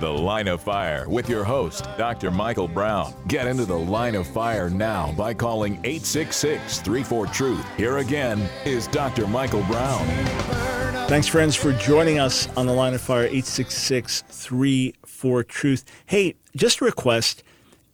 [0.00, 2.30] The Line of Fire with your host, Dr.
[2.30, 3.14] Michael Brown.
[3.28, 7.66] Get into the line of fire now by calling 866 34 Truth.
[7.76, 9.26] Here again is Dr.
[9.26, 10.06] Michael Brown.
[11.06, 15.84] Thanks, friends, for joining us on the line of fire 866 34 Truth.
[16.06, 17.42] Hey, just a request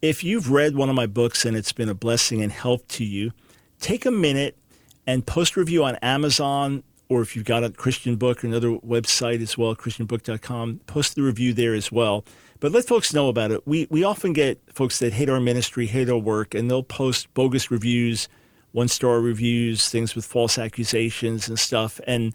[0.01, 3.03] if you've read one of my books and it's been a blessing and help to
[3.03, 3.31] you,
[3.79, 4.57] take a minute
[5.05, 9.41] and post review on Amazon or if you've got a Christian book or another website
[9.41, 12.25] as well, christianbook.com, post the review there as well.
[12.59, 13.65] But let folks know about it.
[13.67, 17.33] We, we often get folks that hate our ministry, hate our work, and they'll post
[17.33, 18.27] bogus reviews,
[18.71, 22.01] one star reviews, things with false accusations and stuff.
[22.07, 22.33] And,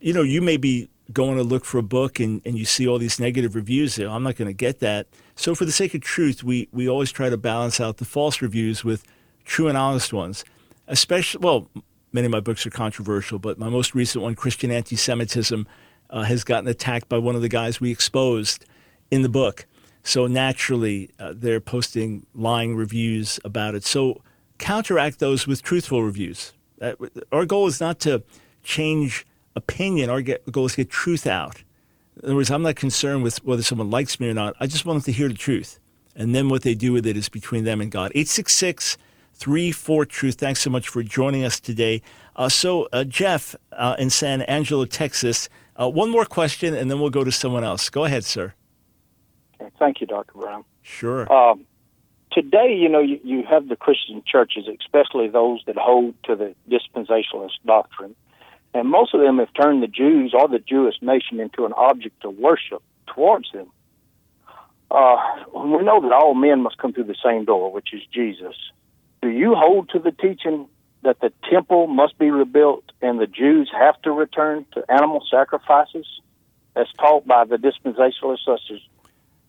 [0.00, 2.86] you know, you may be going to look for a book and, and you see
[2.86, 3.98] all these negative reviews.
[3.98, 5.06] I'm not going to get that.
[5.34, 8.40] So, for the sake of truth, we, we always try to balance out the false
[8.40, 9.04] reviews with
[9.44, 10.44] true and honest ones.
[10.88, 11.68] Especially, well,
[12.16, 15.68] many of my books are controversial, but my most recent one, Christian Anti Semitism,
[16.08, 18.64] uh, has gotten attacked by one of the guys we exposed
[19.10, 19.66] in the book.
[20.02, 23.84] So, naturally, uh, they're posting lying reviews about it.
[23.84, 24.22] So,
[24.56, 26.54] counteract those with truthful reviews.
[26.80, 26.94] Uh,
[27.32, 28.22] our goal is not to
[28.62, 30.08] change opinion.
[30.08, 31.62] Our get, goal is to get truth out.
[32.16, 34.56] In other words, I'm not concerned with whether someone likes me or not.
[34.58, 35.78] I just want them to hear the truth.
[36.14, 38.10] And then what they do with it is between them and God.
[38.14, 38.96] 866
[39.38, 40.34] 34 Truth.
[40.36, 42.02] Thanks so much for joining us today.
[42.34, 47.00] Uh, so, uh, Jeff uh, in San Angelo, Texas, uh, one more question and then
[47.00, 47.88] we'll go to someone else.
[47.90, 48.54] Go ahead, sir.
[49.78, 50.32] Thank you, Dr.
[50.34, 50.64] Brown.
[50.82, 51.30] Sure.
[51.32, 51.66] Um,
[52.32, 56.54] today, you know, you, you have the Christian churches, especially those that hold to the
[56.70, 58.14] dispensationalist doctrine,
[58.74, 62.24] and most of them have turned the Jews or the Jewish nation into an object
[62.24, 63.70] of worship towards them.
[64.90, 65.16] Uh,
[65.54, 68.54] we know that all men must come through the same door, which is Jesus.
[69.22, 70.68] Do you hold to the teaching
[71.02, 76.06] that the temple must be rebuilt and the Jews have to return to animal sacrifices,
[76.74, 78.78] as taught by the dispensationalists such as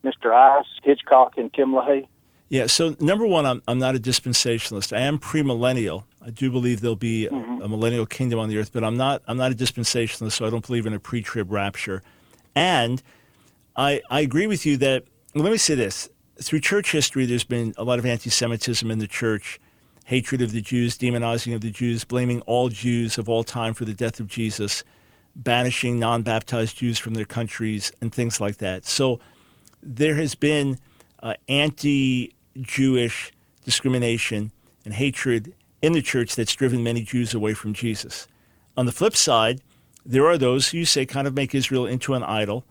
[0.04, 0.34] Mr.
[0.34, 2.08] Ice, Hitchcock, and Tim LaHaye?
[2.50, 4.96] Yeah, so number one, I'm, I'm not a dispensationalist.
[4.96, 6.06] I am premillennial.
[6.26, 7.62] I do believe there'll be Mm-hmm.
[7.62, 10.46] a, a millennial kingdom on the earth, but I'm not I'm not a dispensationalist, so
[10.46, 12.04] I don't believe in a pre-trib rapture.
[12.56, 13.02] And
[13.76, 15.04] I I agree with you that
[15.36, 16.10] let me say this.
[16.42, 19.60] Through church history, there's been a lot of anti-Semitism in the church,
[20.06, 23.86] hatred of the Jews, demonizing of the Jews, blaming all Jews of all time for
[23.86, 24.84] the death of Jesus,
[25.36, 28.86] banishing non-baptized Jews from their countries, and things like that.
[28.86, 29.20] So
[29.82, 30.78] there has been
[31.24, 33.32] uh, anti-Jewish
[33.66, 34.52] discrimination
[34.86, 38.28] and hatred in the church that's driven many Jews away from Jesus.
[38.76, 39.62] On the flip side,
[40.06, 42.64] there are those who you say kind of make Israel into an idol,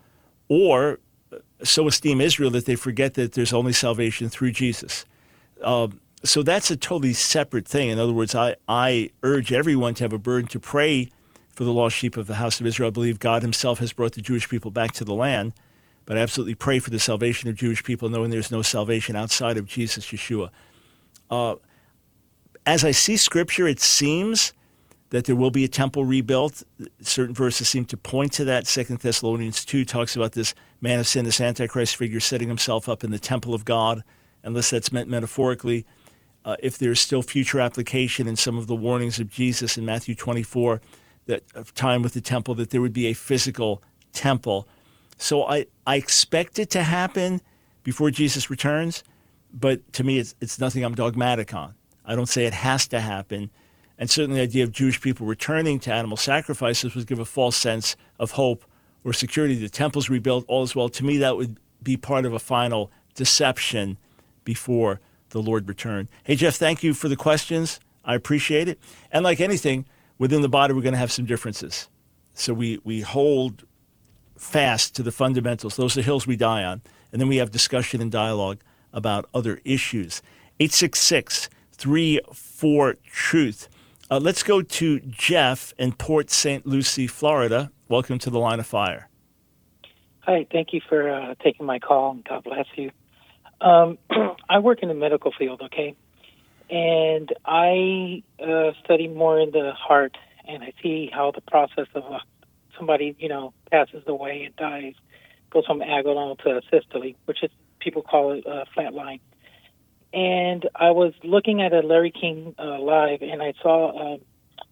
[0.48, 1.00] or
[1.62, 5.04] so esteem Israel that they forget that there's only salvation through Jesus.
[5.62, 7.88] Um, so that's a totally separate thing.
[7.88, 11.10] In other words, I, I urge everyone to have a burden to pray
[11.50, 12.88] for the lost sheep of the house of Israel.
[12.88, 15.54] I believe God Himself has brought the Jewish people back to the land,
[16.04, 19.56] but I absolutely pray for the salvation of Jewish people, knowing there's no salvation outside
[19.56, 20.50] of Jesus, Yeshua.
[21.30, 21.56] Uh,
[22.66, 24.52] as I see Scripture, it seems
[25.10, 26.62] that there will be a temple rebuilt.
[27.00, 28.66] Certain verses seem to point to that.
[28.66, 33.04] Second Thessalonians 2 talks about this man of sin, this Antichrist figure, setting himself up
[33.04, 34.02] in the temple of God,
[34.42, 35.86] unless that's meant metaphorically.
[36.44, 40.14] Uh, if there's still future application in some of the warnings of Jesus in Matthew
[40.14, 40.80] 24,
[41.26, 44.68] that of time with the temple, that there would be a physical temple.
[45.16, 47.40] So I, I expect it to happen
[47.82, 49.02] before Jesus returns,
[49.52, 51.74] but to me, it's, it's nothing I'm dogmatic on.
[52.04, 53.50] I don't say it has to happen.
[53.98, 57.56] And certainly the idea of Jewish people returning to animal sacrifices would give a false
[57.56, 58.64] sense of hope
[59.06, 59.54] or security.
[59.54, 60.88] The temple's rebuilt, all is well.
[60.88, 63.96] To me, that would be part of a final deception
[64.44, 66.08] before the Lord returned.
[66.24, 67.78] Hey, Jeff, thank you for the questions.
[68.04, 68.80] I appreciate it.
[69.12, 69.86] And like anything,
[70.18, 71.88] within the body, we're going to have some differences.
[72.34, 73.64] So we, we hold
[74.36, 75.76] fast to the fundamentals.
[75.76, 76.82] Those are the hills we die on.
[77.12, 78.58] And then we have discussion and dialogue
[78.92, 80.20] about other issues.
[80.58, 83.68] 866 34 Truth.
[84.08, 86.64] Uh, let's go to Jeff in Port St.
[86.64, 87.72] Lucie, Florida.
[87.88, 89.08] Welcome to the line of fire.
[90.20, 92.92] Hi, thank you for uh, taking my call, and God bless you.
[93.60, 93.98] Um,
[94.48, 95.96] I work in the medical field, okay,
[96.70, 100.16] and I uh, study more in the heart,
[100.46, 102.18] and I see how the process of uh,
[102.76, 104.94] somebody, you know, passes away and dies,
[105.50, 109.18] goes from agonal to systole, which is people call it uh, flatline.
[110.12, 114.18] And I was looking at a Larry King uh, live, and I saw uh,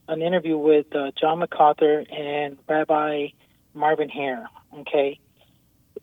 [0.08, 3.28] an interview with uh, John MacArthur and Rabbi
[3.74, 4.46] Marvin Hier.
[4.80, 5.18] Okay,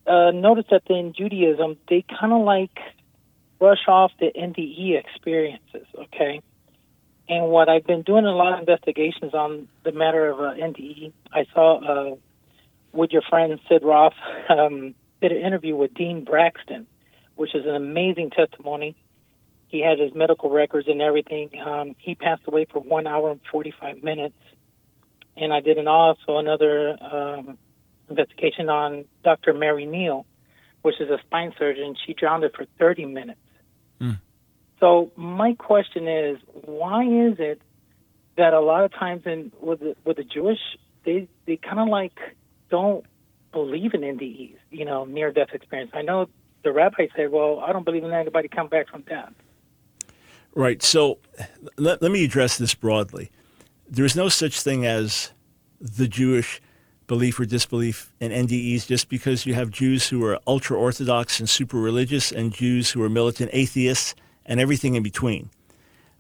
[0.06, 2.78] uh, notice that in Judaism they kind of like
[3.60, 5.88] brush off the NDE experiences.
[5.98, 6.42] Okay,
[7.32, 11.14] and what I've been doing a lot of investigations on the matter of uh, NDE.
[11.32, 12.16] I saw uh,
[12.92, 14.14] with your friend Sid Roth
[14.50, 16.88] um, did an interview with Dean Braxton,
[17.36, 18.96] which is an amazing testimony.
[19.72, 21.50] He had his medical records and everything.
[21.66, 24.36] Um, he passed away for one hour and 45 minutes.
[25.38, 27.58] And I did an also another um,
[28.10, 29.54] investigation on Dr.
[29.54, 30.26] Mary Neal,
[30.82, 31.96] which is a spine surgeon.
[32.06, 33.40] She drowned it for 30 minutes.
[34.02, 34.12] Hmm.
[34.82, 37.62] So my question is, why is it
[38.36, 40.60] that a lot of times in with the, with the Jewish,
[41.06, 42.18] they they kind of like
[42.70, 43.06] don't
[43.54, 45.92] believe in NDEs, you know, near death experience.
[45.94, 46.28] I know
[46.64, 49.34] the rabbi said, well, I don't believe in anybody come back from death.
[50.54, 50.82] Right.
[50.84, 51.20] So
[51.78, 53.32] let, let me address this broadly.
[53.90, 55.32] There is no such thing as
[55.80, 56.62] the Jewish
[57.08, 61.50] belief or disbelief in NDEs just because you have Jews who are ultra Orthodox and
[61.50, 65.50] super religious and Jews who are militant atheists and everything in between.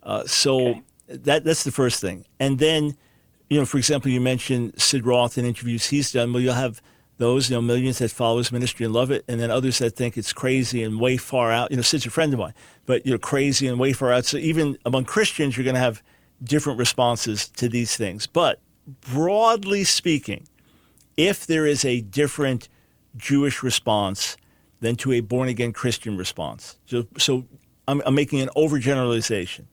[0.03, 0.81] Uh, so Okay.
[1.07, 2.25] that that's the first thing.
[2.39, 2.97] And then,
[3.49, 6.33] you know, for example, you mentioned Sid Roth in interviews he's done.
[6.33, 6.81] Well, you'll have
[7.21, 9.95] those, you know, millions that follow his ministry and love it, and then others that
[9.95, 11.69] think it's crazy and way far out.
[11.69, 12.53] You know, such a friend of mine,
[12.87, 14.25] but you know, crazy and way far out.
[14.25, 16.01] So even among Christians, you're going to have
[16.43, 18.25] different responses to these things.
[18.25, 18.59] But
[19.13, 20.47] broadly speaking,
[21.15, 22.67] if there is a different
[23.15, 24.35] Jewish response
[24.79, 27.45] than to a born again Christian response, so, so
[27.87, 29.65] I'm, I'm making an overgeneralization,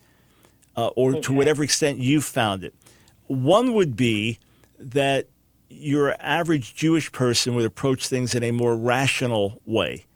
[0.76, 2.74] uh, or to whatever extent you've found it.
[3.26, 4.38] One would be
[4.78, 5.28] that
[5.68, 10.06] your average Jewish person would approach things in a more rational way,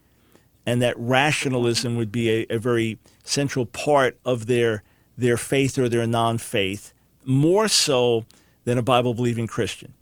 [0.64, 4.82] and that rationalism would be a, a very central part of their
[5.16, 8.24] their faith or their non-faith, more so
[8.64, 9.92] than a Bible believing Christian.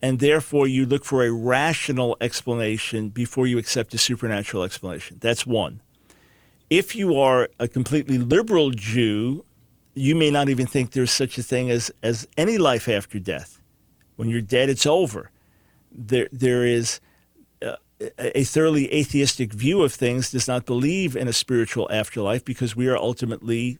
[0.00, 5.18] And therefore, you look for a rational explanation before you accept a supernatural explanation.
[5.20, 5.80] That's one.
[6.70, 9.44] If you are a completely liberal Jew,
[9.94, 13.55] you may not even think there's such a thing as, as any life after death.
[14.16, 15.30] When you're dead, it's over.
[15.92, 17.00] There, there is
[17.62, 17.76] uh,
[18.18, 22.88] a thoroughly atheistic view of things, does not believe in a spiritual afterlife because we
[22.88, 23.78] are ultimately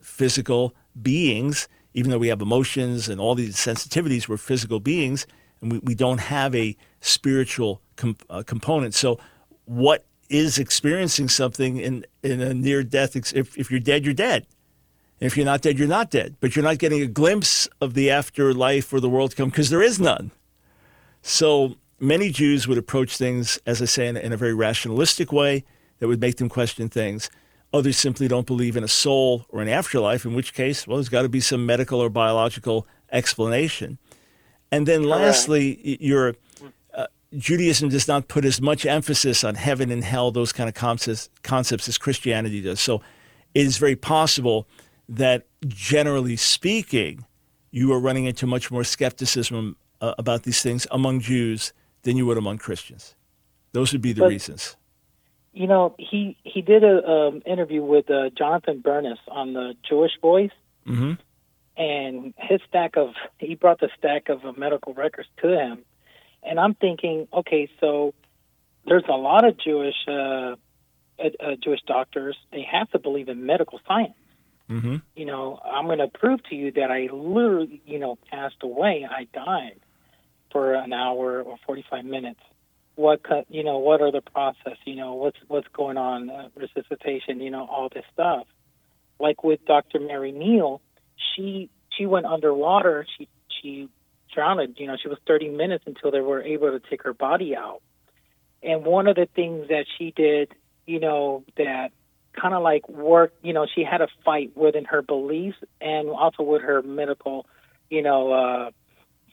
[0.00, 5.26] physical beings, even though we have emotions and all these sensitivities, we're physical beings
[5.60, 7.80] and we, we don't have a spiritual
[8.28, 8.94] uh, component.
[8.94, 9.18] So,
[9.64, 13.16] what is experiencing something in, in a near death?
[13.16, 14.46] Ex- if, if you're dead, you're dead.
[15.20, 16.36] If you're not dead, you're not dead.
[16.40, 19.70] But you're not getting a glimpse of the afterlife or the world to come because
[19.70, 20.30] there is none.
[21.22, 25.64] So, many Jews would approach things, as I say, in, in a very rationalistic way
[25.98, 27.30] that would make them question things.
[27.72, 31.10] Others simply don't believe in a soul or an afterlife, in which case, well, there's
[31.10, 33.98] got to be some medical or biological explanation.
[34.72, 36.34] And then lastly, y- your
[36.94, 37.06] uh,
[37.36, 41.28] Judaism does not put as much emphasis on heaven and hell, those kind of concepts,
[41.42, 42.80] concepts as Christianity does.
[42.80, 43.02] So
[43.54, 44.66] it is very possible
[45.10, 47.26] that, generally speaking,
[47.70, 52.24] you are running into much more skepticism uh, about these things among Jews than you
[52.26, 53.14] would among Christians.
[53.72, 54.76] Those would be the But- reasons.
[55.52, 60.12] You know, he he did an um, interview with uh, Jonathan Bernis on the Jewish
[60.22, 60.52] Voice,
[60.86, 61.14] hmm
[61.76, 65.78] and his stack of he brought the stack of uh, medical records to him,
[66.44, 68.14] and I'm thinking, okay, so
[68.86, 70.54] there's a lot of Jewish uh,
[71.18, 72.36] uh, Jewish doctors.
[72.52, 74.14] They have to believe in medical science.
[74.70, 78.62] Hmm You know, I'm going to prove to you that I literally, you know, passed
[78.62, 79.06] away.
[79.10, 79.80] I died
[80.52, 82.40] for an hour or 45 minutes.
[82.94, 84.76] What, you know, what are the process?
[84.84, 86.30] You know, what's what's going on?
[86.30, 87.40] Uh, resuscitation.
[87.40, 88.46] You know, all this stuff.
[89.18, 89.98] Like with Dr.
[90.00, 90.80] Mary Neal,
[91.34, 93.06] she she went underwater.
[93.18, 93.28] She
[93.60, 93.88] she
[94.34, 94.76] drowned.
[94.78, 97.80] You know, she was 30 minutes until they were able to take her body out.
[98.62, 100.52] And one of the things that she did,
[100.86, 101.90] you know, that
[102.38, 106.42] kind of like work, you know, she had a fight within her beliefs and also
[106.42, 107.46] with her medical,
[107.88, 108.70] you know, uh,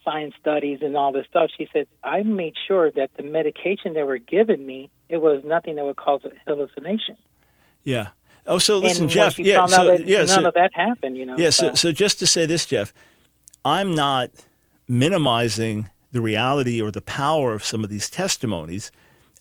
[0.03, 1.49] science studies and all this stuff.
[1.57, 5.75] She said, I made sure that the medication they were giving me, it was nothing
[5.75, 7.17] that would cause a hallucination.
[7.83, 8.09] Yeah.
[8.45, 9.37] Oh, so listen, and Jeff.
[9.37, 9.65] Yeah.
[9.65, 10.19] So that yeah.
[10.19, 11.35] none So, of that happened, you know.
[11.37, 12.93] Yeah, so, so just to say this, Jeff,
[13.65, 14.31] I'm not
[14.87, 18.91] minimizing the reality or the power of some of these testimonies.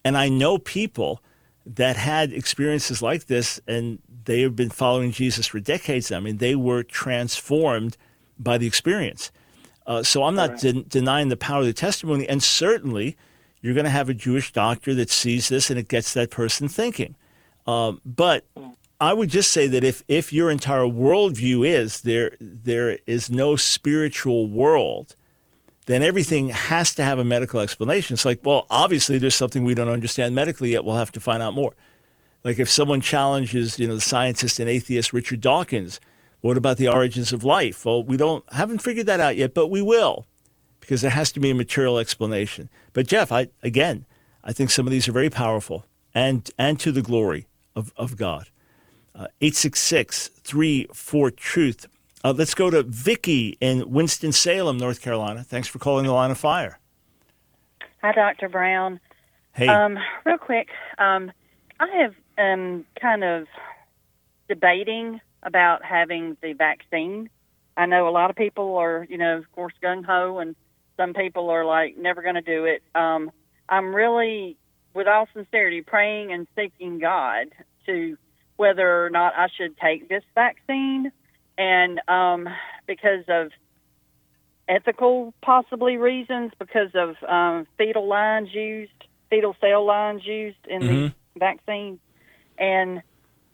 [0.05, 1.23] And I know people
[1.67, 6.13] that had experiences like this and they have been following Jesus for decades.
[6.13, 7.97] I mean, they were transformed
[8.39, 9.31] by the experience.
[9.87, 12.29] Uh, so I'm not den- denying the power of the testimony.
[12.29, 13.17] And certainly,
[13.61, 16.69] you're going to have a Jewish doctor that sees this and it gets that person
[16.69, 17.17] thinking.
[17.67, 18.45] Um, but
[19.01, 23.57] I would just say that if, if your entire worldview is there, there is no
[23.57, 25.17] spiritual world,
[25.87, 28.15] then everything has to have a medical explanation.
[28.15, 30.85] It's like, well, obviously there's something we don't understand medically yet.
[30.85, 31.75] We'll have to find out more.
[32.45, 36.01] Like if someone challenges, you know, the scientist and atheist Richard Dawkins,
[36.41, 37.85] what about the origins of life?
[37.85, 40.27] Well, we don't haven't figured that out yet, but we will,
[40.81, 42.69] because there has to be a material explanation.
[42.93, 44.07] But Jeff, I again,
[44.45, 48.17] I think some of these are very powerful and, and to the glory of, of
[48.17, 48.49] God.
[49.15, 51.87] Uh, 866 34 Truth.
[52.27, 55.45] Uh, let's go to Vicki in Winston-Salem, North Carolina.
[55.45, 56.81] Thanks for calling the line of fire.
[58.03, 58.49] Hi, Dr.
[58.49, 58.99] Brown.
[59.53, 59.69] Hey.
[59.69, 60.67] Um, real quick,
[60.99, 61.31] um,
[61.79, 63.47] I have um, kind of
[64.49, 67.31] debating about having the vaccine.
[67.77, 70.57] I know a lot of people are, you know, of course, gung ho, and
[70.97, 72.83] some people are like never going to do it.
[72.97, 73.31] Um,
[73.69, 74.57] I'm really,
[74.95, 77.51] with all sincerity, praying and seeking God
[77.87, 78.19] to
[78.57, 81.13] whether or not I should take this vaccine,
[81.59, 82.49] and um,
[82.87, 83.51] because of
[84.69, 88.93] ethical possibly reasons, because of um, fetal lines used,
[89.31, 91.15] fetal cell lines used in Mhm.
[91.35, 92.01] the vaccine,
[92.59, 93.03] and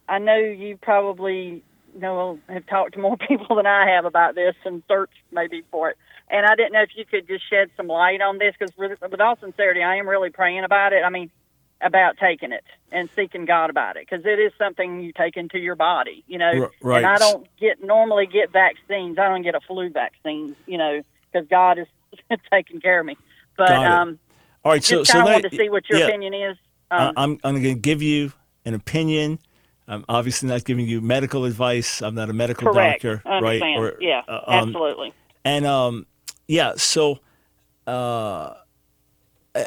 [0.09, 1.63] I know you probably
[1.95, 5.91] know have talked to more people than I have about this and searched maybe for
[5.91, 5.97] it.
[6.31, 8.99] And I didn't know if you could just shed some light on this because, with,
[9.01, 11.03] with all sincerity, I am really praying about it.
[11.05, 11.31] I mean,
[11.83, 15.59] about taking it and seeking God about it because it is something you take into
[15.59, 16.71] your body, you know.
[16.81, 16.99] Right.
[16.99, 19.19] And I don't get normally get vaccines.
[19.19, 21.87] I don't get a flu vaccine, you know, because God is
[22.53, 23.17] taking care of me.
[23.57, 24.19] But um,
[24.65, 26.07] All right, so so of wanted to see what your yeah.
[26.07, 26.57] opinion is.
[26.91, 28.33] Um, I'm, I'm going to give you
[28.65, 29.39] an opinion.
[29.89, 32.03] I'm obviously not giving you medical advice.
[32.03, 33.03] I'm not a medical correct.
[33.03, 33.63] doctor, I right?
[33.63, 35.13] Or, yeah, uh, um, absolutely.
[35.45, 36.07] And um,
[36.47, 37.19] yeah, so
[37.87, 38.55] uh,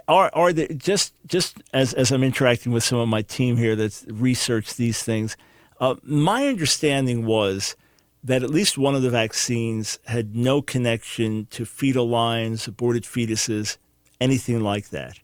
[0.08, 3.76] are are there just just as as I'm interacting with some of my team here
[3.76, 5.38] that's researched these things?
[5.80, 7.76] Uh, my understanding was
[8.24, 13.78] that at least one of the vaccines had no connection to fetal lines, aborted fetuses,
[14.20, 15.20] anything like that.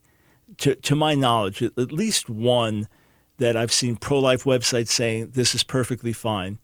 [0.60, 2.88] To to my knowledge, at, least one
[3.38, 6.60] that I've seen pro life websites saying this is perfectly fine.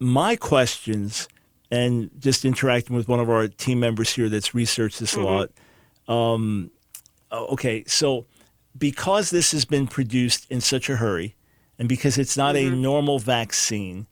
[0.00, 1.28] My questions
[1.70, 5.50] and just interacting with one of our team members here that's researched this a lot.
[6.08, 6.70] Um,
[7.32, 8.26] Oh, okay, so
[8.76, 11.34] because this has been produced in such a hurry,
[11.78, 12.82] and because it's not a mm-hmm.
[12.82, 14.06] normal vaccine,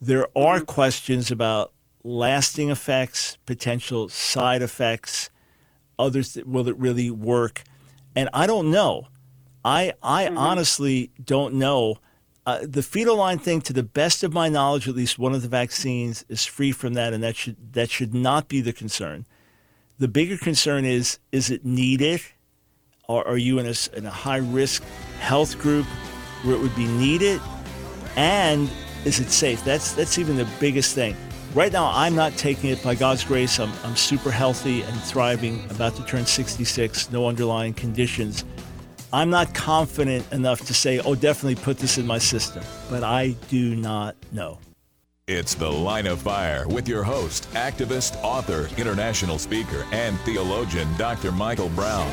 [0.00, 0.66] there are mm-hmm.
[0.66, 1.72] questions about
[2.04, 5.30] lasting effects, potential side effects,
[5.98, 7.64] others that will it really work,
[8.14, 9.08] and I don't know.
[9.64, 10.36] I I mm-hmm.
[10.36, 11.96] honestly don't know.
[12.44, 15.42] Uh, the fetal line thing, to the best of my knowledge, at least one of
[15.42, 19.24] the vaccines is free from that, and that should that should not be the concern.
[19.98, 22.20] The bigger concern is: is it needed?
[23.10, 24.82] Are you in a, in a high risk
[25.18, 25.86] health group
[26.42, 27.40] where it would be needed?
[28.16, 28.70] And
[29.06, 29.64] is it safe?
[29.64, 31.16] That's that's even the biggest thing.
[31.54, 33.58] Right now, I'm not taking it by God's grace.
[33.58, 38.44] I'm, I'm super healthy and thriving, about to turn 66, no underlying conditions.
[39.10, 43.28] I'm not confident enough to say, oh, definitely put this in my system, but I
[43.48, 44.58] do not know.
[45.28, 51.32] It's The Line of Fire with your host, activist, author, international speaker, and theologian, Dr.
[51.32, 52.10] Michael Brown.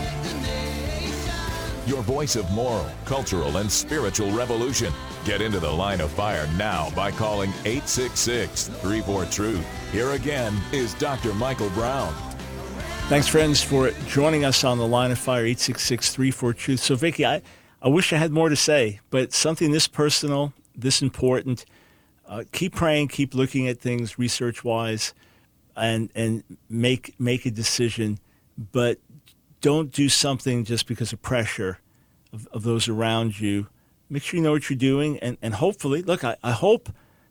[1.86, 4.92] Your voice of moral, cultural, and spiritual revolution.
[5.24, 9.66] Get into The Line of Fire now by calling 866 34 Truth.
[9.92, 11.34] Here again is Dr.
[11.36, 12.12] Michael Brown.
[13.08, 16.80] Thanks, friends, for joining us on the line of fire, 866 34 Truth.
[16.80, 17.44] So, Vicki, I,
[17.84, 21.66] I wish I had more to say, but something this personal, this important,
[22.28, 25.14] uh, keep praying, keep looking at things research wise,
[25.78, 28.18] and, and make, make a decision,
[28.72, 28.98] but
[29.66, 31.80] don't do something just because of pressure
[32.32, 33.66] of, of those around you.
[34.12, 36.86] Make sure you know what you're doing, and, and hopefully, look, I, I hope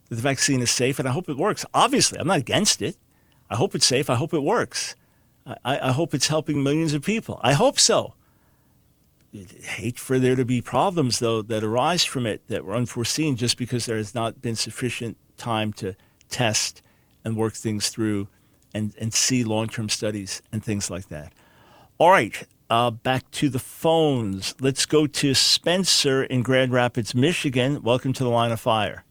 [0.09, 1.65] that the vaccine is safe and I hope it works.
[1.73, 2.97] Obviously, I'm not against it.
[3.49, 4.09] I hope it's safe.
[4.09, 4.95] I hope it works.
[5.45, 7.39] I, I hope it's helping millions of people.
[7.41, 8.15] I hope so.
[9.33, 13.37] I'd hate for there to be problems, though, that arise from it that were unforeseen
[13.37, 15.95] just because there has not been sufficient time to
[16.29, 16.81] test
[17.23, 18.27] and work things through
[18.73, 21.31] and, and see long term studies and things like that.
[21.97, 24.53] All right, uh, back to the phones.
[24.59, 27.81] Let's go to Spencer in Grand Rapids, Michigan.
[27.83, 29.05] Welcome to the line of fire.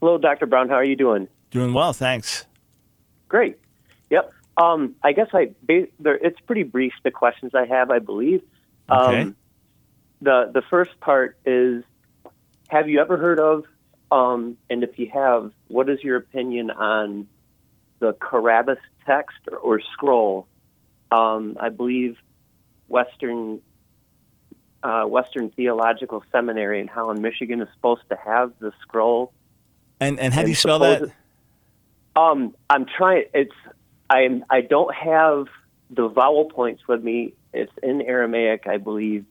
[0.00, 0.46] Hello, Dr.
[0.46, 0.70] Brown.
[0.70, 1.28] How are you doing?
[1.50, 2.46] Doing well, thanks.
[3.28, 3.58] Great.
[4.08, 4.32] Yep.
[4.56, 7.90] Um, I guess I it's pretty brief the questions I have.
[7.90, 8.40] I believe.
[8.88, 9.20] Okay.
[9.20, 9.36] Um,
[10.22, 11.84] the the first part is:
[12.68, 13.64] Have you ever heard of?
[14.10, 17.26] Um, and if you have, what is your opinion on
[17.98, 20.46] the Carabas text or, or scroll?
[21.10, 22.16] Um, I believe
[22.88, 23.60] Western
[24.82, 29.32] uh, Western Theological Seminary in Holland, Michigan, is supposed to have the scroll.
[30.00, 31.10] And and how do you spell that?
[32.14, 33.24] Um, I'm trying.
[33.34, 33.54] It's
[34.10, 35.46] I'm I don't have
[35.90, 37.34] the vowel points with me.
[37.52, 39.24] It's in Aramaic, I believe.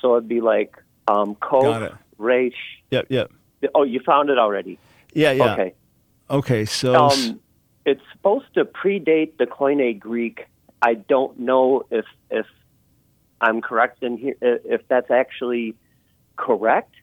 [0.00, 0.76] So it'd be like
[1.08, 2.52] um, Got Resh.
[2.90, 3.30] Yep, yep.
[3.74, 4.78] Oh, you found it already.
[5.14, 5.52] Yeah, yeah.
[5.52, 5.74] Okay.
[6.30, 7.40] Okay, so Um,
[7.84, 10.46] it's supposed to predate the Koine Greek.
[10.84, 12.46] I don't know if if
[13.40, 15.74] I'm correct in here, if that's actually
[16.36, 16.94] correct.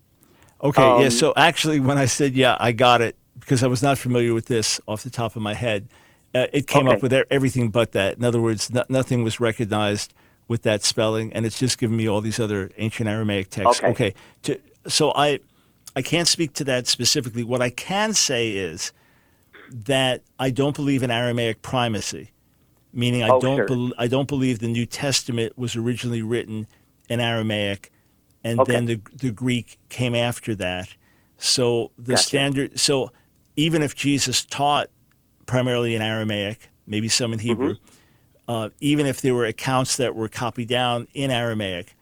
[0.64, 1.06] Okay, yeah.
[1.06, 4.34] Um, So actually, when I said yeah, I got it because I was not familiar
[4.34, 5.88] with this off the top of my head.
[6.34, 6.96] Uh, it came Okay.
[6.96, 8.18] up with everything but that.
[8.18, 10.14] In other words, no, nothing was recognized
[10.48, 13.84] with that spelling, and it's just given me all these other ancient Aramaic texts.
[13.84, 14.14] Okay.
[14.44, 15.40] To, so I,
[15.96, 17.44] I can't speak to that specifically.
[17.44, 18.94] What I can say is
[19.70, 22.31] that I don't believe in Aramaic primacy,
[22.94, 23.66] meaning I Oh, don't sure.
[23.66, 26.68] bel I don't believe the New Testament was originally written
[27.10, 27.92] in Aramaic,
[28.44, 28.74] and Okay.
[28.74, 30.96] then the the Greek came after that.
[31.38, 32.24] So the Gotcha.
[32.28, 32.80] standard.
[32.80, 33.12] So
[33.56, 34.90] even if Jesus taught
[35.46, 37.76] primarily in Aramaic, maybe some in Hebrew,
[38.48, 41.96] uh, even if there were accounts that were copied down in Aramaic,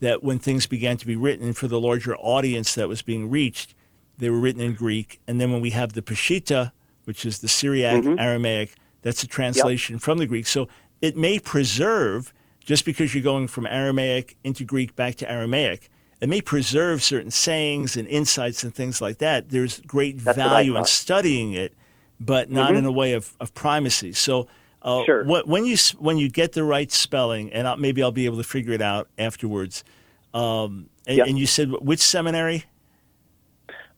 [0.00, 3.74] that when things began to be written for the larger audience that was being reached,
[4.18, 5.20] they were written in Greek.
[5.26, 6.72] And then when we have the Peshitta,
[7.04, 10.46] which is the Syriac Aramaic, that's a translation from the Greek.
[10.46, 10.68] So
[11.00, 15.88] it may preserve, just because you're going from Aramaic into Greek back to Aramaic,
[16.20, 19.48] it may preserve certain sayings and insights and things like that.
[19.48, 21.72] There's great That's value in studying it,
[22.20, 22.78] but not Mhm.
[22.78, 24.12] in a way of, of primacy.
[24.12, 24.46] So
[24.82, 25.24] uh, Sure.
[25.24, 28.38] wh- when you when you get the right spelling, and I'll, maybe I'll be able
[28.38, 29.84] to figure it out afterwards.
[30.32, 31.26] Um, and, Yep.
[31.28, 32.64] and you said which seminary?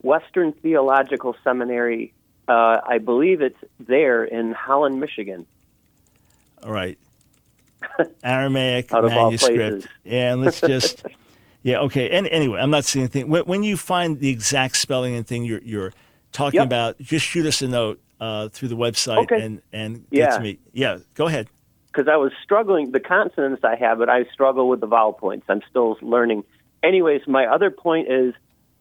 [0.01, 2.13] Western Theological Seminary,
[2.49, 5.47] uh, I believe it's there in Holland, Michigan.
[6.63, 6.99] All right.
[8.25, 9.87] Aramaic Out of all manuscript.
[10.05, 11.05] Yeah, and let's just.
[11.63, 12.11] yeah, okay.
[12.11, 13.29] And anyway, I'm not seeing anything.
[13.29, 15.93] When, when you find the exact spelling and thing you're you're
[16.33, 16.67] talking Yep.
[16.67, 19.41] about, just shoot us a note uh, through the website Okay.
[19.43, 20.27] and and Yeah.
[20.27, 20.59] get to me.
[20.73, 21.49] Yeah, go ahead.
[21.89, 22.93] because I was struggling.
[22.93, 25.47] The consonants I have, but I struggle with the vowel points.
[25.49, 26.45] I'm still learning.
[26.83, 28.35] Anyways, my other point is,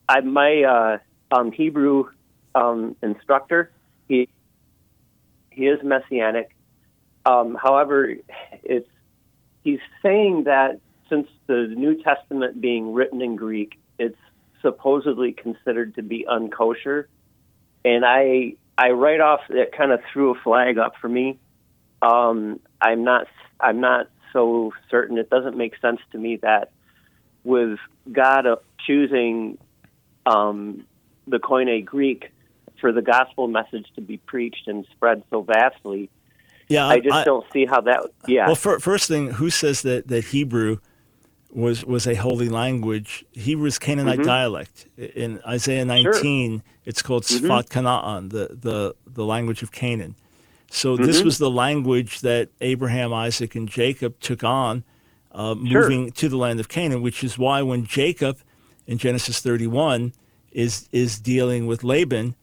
[0.08, 2.10] I my uh, um, Hebrew
[2.56, 3.72] um, instructor.
[4.08, 4.30] He
[5.50, 6.56] he is messianic.
[7.26, 8.16] Um, however,
[8.64, 8.90] it's
[9.64, 10.80] he's saying that
[11.10, 14.18] since the New Testament being written in Greek, it's
[14.62, 17.06] supposedly considered to be unkosher,
[17.84, 21.38] and I I right off it kind of threw a flag up for me
[22.02, 23.28] um, I'm not
[23.60, 25.18] I'm not so certain.
[25.18, 26.72] It doesn't make sense to me that
[27.44, 27.78] with
[28.12, 29.58] God uh, choosing
[30.26, 30.86] um,
[31.28, 32.32] the Koine Greek
[32.82, 36.10] for the gospel message to be preached and spread so vastly,
[36.68, 38.00] Yeah, I just don't see how that.
[38.28, 40.78] Yeah, Well, fir- first thing, who says that, that Hebrew
[41.52, 43.26] was was a holy language?
[43.34, 44.26] Hebrew is Canaanite Mhm.
[44.26, 44.88] dialect.
[44.98, 47.42] In Isaiah 19, it's called Mhm.
[47.42, 50.16] Sfat Canaan, the, the, the language of Canaan.
[50.70, 51.26] So this Mhm.
[51.26, 54.86] was the language that Abraham, Isaac, and Jacob took on,
[55.34, 55.82] uh, Sure.
[55.82, 58.38] moving to the land of Canaan, which is why when Jacob
[58.88, 60.14] in Genesis 31
[60.54, 62.36] is is dealing with Laban,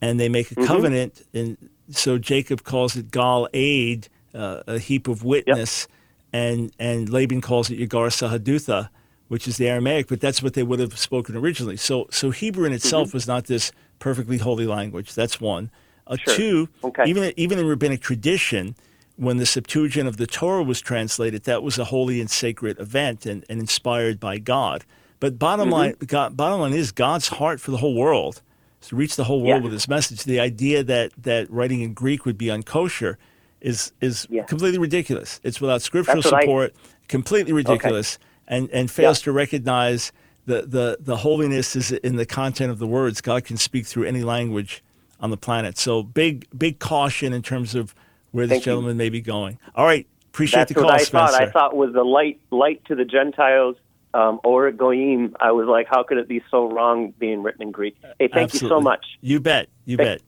[0.00, 0.66] and they make a Mhm.
[0.66, 1.56] covenant, and
[1.90, 5.86] so Jacob calls it Galeed, uh, a heap of witness,
[6.32, 8.88] and and Laban calls it Yegar Sahadutha,
[9.28, 11.76] which is the Aramaic, but that's what they would have spoken originally.
[11.76, 13.16] So so Hebrew in itself Mm-hmm.
[13.16, 15.14] was not this perfectly holy language.
[15.14, 15.70] That's one.
[16.06, 16.34] Uh, Sure.
[16.36, 17.04] Two, Okay.
[17.06, 18.74] even even in rabbinic tradition,
[19.16, 23.24] when the Septuagint of the Torah was translated, that was a holy and sacred event
[23.24, 24.84] and, and inspired by God.
[25.20, 25.72] But bottom Mhm.
[25.72, 28.42] line, God, bottom line is God's heart for the whole world
[28.88, 29.62] to reach the whole world Yeah.
[29.64, 30.24] with this message.
[30.24, 33.16] The idea that that writing in Greek would be unkosher
[33.60, 35.40] is is completely ridiculous.
[35.42, 36.74] It's without scriptural what I- support,
[37.08, 40.12] completely ridiculous, and and fails to recognize
[40.46, 43.20] the, the the holiness is in the content of the words.
[43.20, 44.82] God can speak through any language
[45.20, 45.78] on the planet.
[45.78, 47.94] So big big caution in terms of
[48.32, 48.72] where this Thank you.
[48.72, 49.58] gentleman may be going.
[49.74, 51.32] All right, appreciate that's the call, what I Spencer.
[51.32, 51.42] thought.
[51.42, 53.76] I thought with the light light to the Gentiles.
[54.14, 57.72] Um, or goyim, I was like, how could it be so wrong being written in
[57.72, 57.96] Greek?
[58.20, 59.04] Hey, thank you so much.
[59.20, 59.68] You bet.
[59.84, 60.22] You bet.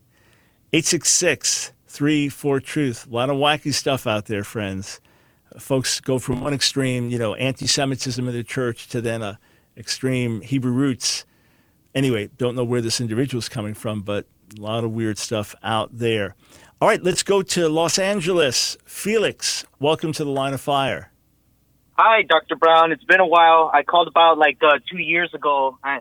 [0.72, 3.06] 866 34 Truth.
[3.06, 5.00] A lot of wacky stuff out there, friends.
[5.56, 9.38] Folks go from one extreme, you know, anti Semitism in the church to then a
[9.76, 11.24] extreme Hebrew roots.
[11.94, 14.26] Anyway, don't know where this individual is coming from, but
[14.58, 16.34] a lot of weird stuff out there.
[16.80, 18.76] All right, let's go to Los Angeles.
[18.84, 21.10] Felix, welcome to the line of fire.
[21.98, 22.56] Hi, Dr.
[22.56, 22.92] Brown.
[22.92, 23.70] It's been a while.
[23.72, 26.00] I called about like uh, two years ago, I,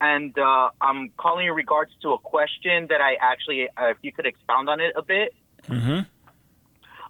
[0.00, 4.12] and uh, I'm calling in regards to a question that I actually, uh, if you
[4.12, 5.34] could expound on it a bit.
[5.66, 6.00] Mm-hmm.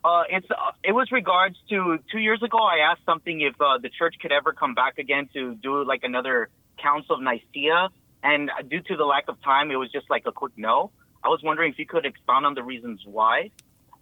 [0.03, 2.57] Uh, it's uh, it was regards to two years ago.
[2.57, 6.01] I asked something if uh, the church could ever come back again to do like
[6.03, 6.49] another
[6.83, 7.91] Council of Nicaea,
[8.23, 10.91] and due to the lack of time, it was just like a quick no.
[11.23, 13.51] I was wondering if you could expound on the reasons why,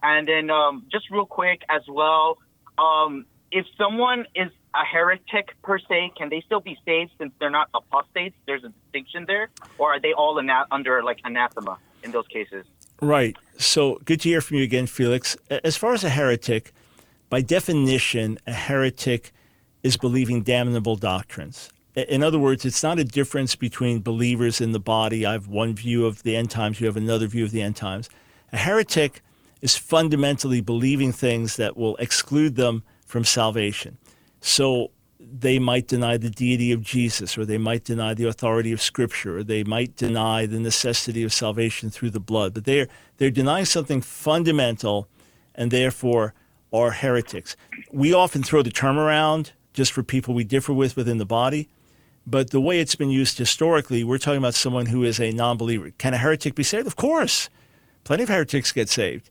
[0.05, 2.39] and then um, just real quick as well.
[2.79, 7.51] Um, if someone is a heretic per se, can they still be saved since they're
[7.51, 8.37] not apostates?
[8.47, 12.65] There's a distinction there, or are they all ana- under like anathema in those cases?
[13.01, 13.37] Right.
[13.59, 15.37] So good to hear from you again, Felix.
[15.51, 16.73] As far as a heretic,
[17.31, 19.33] by definition, a heretic
[19.83, 21.71] is believing damnable doctrines.
[21.95, 25.27] In other words, it's not a difference between believers in the body.
[25.27, 27.77] I have one view of the end times, you have another view of the end
[27.77, 28.09] times.
[28.53, 29.23] A heretic
[29.61, 33.97] is fundamentally believing things that will exclude them from salvation.
[34.41, 38.81] So they might deny the deity of Jesus, or they might deny the authority of
[38.81, 42.55] Scripture, or they might deny the necessity of salvation through the blood.
[42.55, 42.87] But they're,
[43.17, 45.09] they're denying something fundamental
[45.55, 46.35] and therefore
[46.73, 47.57] are heretics.
[47.91, 51.69] We often throw the term around just for people we differ with within the body.
[52.27, 55.57] But the way it's been used historically, we're talking about someone who is a non
[55.57, 55.93] believer.
[55.97, 56.87] Can a heretic be saved?
[56.87, 57.49] Of course.
[58.05, 59.31] Plenty of heretics get saved.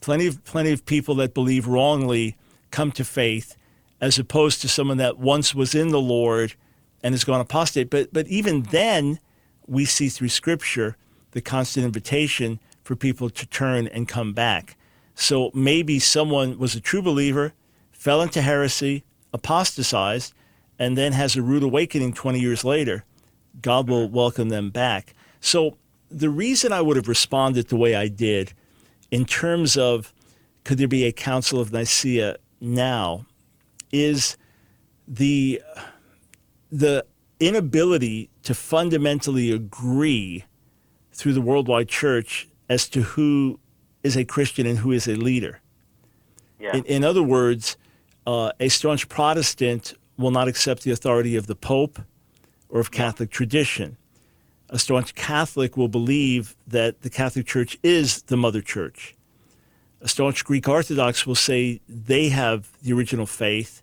[0.00, 2.36] Plenty of, plenty of people that believe wrongly
[2.76, 3.56] come to faith
[4.02, 6.52] as opposed to someone that once was in the Lord
[7.02, 7.88] and has gone apostate.
[7.88, 9.18] But but even then,
[9.66, 10.96] we see through Scripture
[11.30, 14.76] the constant invitation for people to turn and come back.
[15.14, 17.54] So maybe someone was a true believer,
[17.92, 20.34] fell into heresy, apostatized,
[20.78, 23.04] and then has a rude awakening 20 years later.
[23.62, 24.14] God will mm-hmm.
[24.14, 25.14] welcome them back.
[25.40, 25.78] So
[26.10, 28.52] the reason I would have responded the way I did
[29.10, 30.12] in terms of
[30.64, 33.26] could there be a Council of Nicaea now
[33.92, 34.36] is
[35.06, 35.62] the
[36.70, 37.04] the
[37.38, 40.44] inability to fundamentally agree
[41.12, 43.58] through the worldwide church as to who
[44.02, 45.60] is a Christian and who is a leader.
[46.58, 46.76] Yeah.
[46.76, 47.76] In, in other words,
[48.26, 52.00] uh, a staunch Protestant will not accept the authority of the Pope
[52.68, 53.96] or of Catholic tradition.
[54.70, 59.15] A staunch Catholic will believe that the Catholic Church is the mother church.
[60.00, 63.82] A staunch Greek Orthodox will say they have the original faith.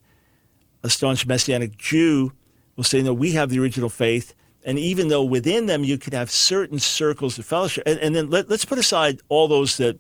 [0.84, 2.34] A staunch Messianic Jew
[2.76, 4.34] will say, no, we have the original faith.
[4.66, 8.30] And even though within them you could have certain circles of fellowship, and, and then
[8.30, 10.00] let, let's put aside all those that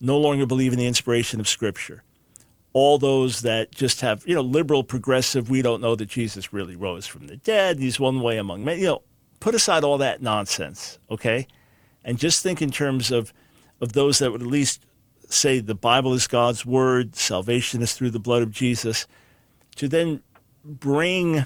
[0.00, 2.02] no longer believe in the inspiration of Scripture,
[2.72, 6.76] all those that just have, you know, liberal, progressive, we don't know that Jesus really
[6.76, 9.02] rose from the dead, he's one way among many, you know,
[9.40, 11.46] put aside all that nonsense, okay?
[12.04, 13.32] And just think in terms of,
[13.80, 14.84] of those that would at least
[15.32, 19.06] say the Bible is God's word, salvation is through the blood of Jesus,
[19.76, 20.22] to then
[20.64, 21.44] bring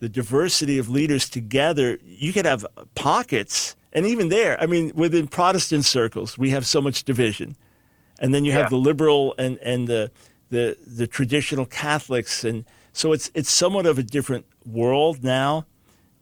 [0.00, 3.76] the diversity of leaders together, you could have pockets.
[3.92, 7.56] And even there, I mean, within Protestant circles, we have so much division.
[8.18, 8.58] And then you Yeah.
[8.62, 10.10] have the liberal and, and the,
[10.50, 12.44] the, the traditional Catholics.
[12.44, 15.66] And so it's, it's somewhat of a different world now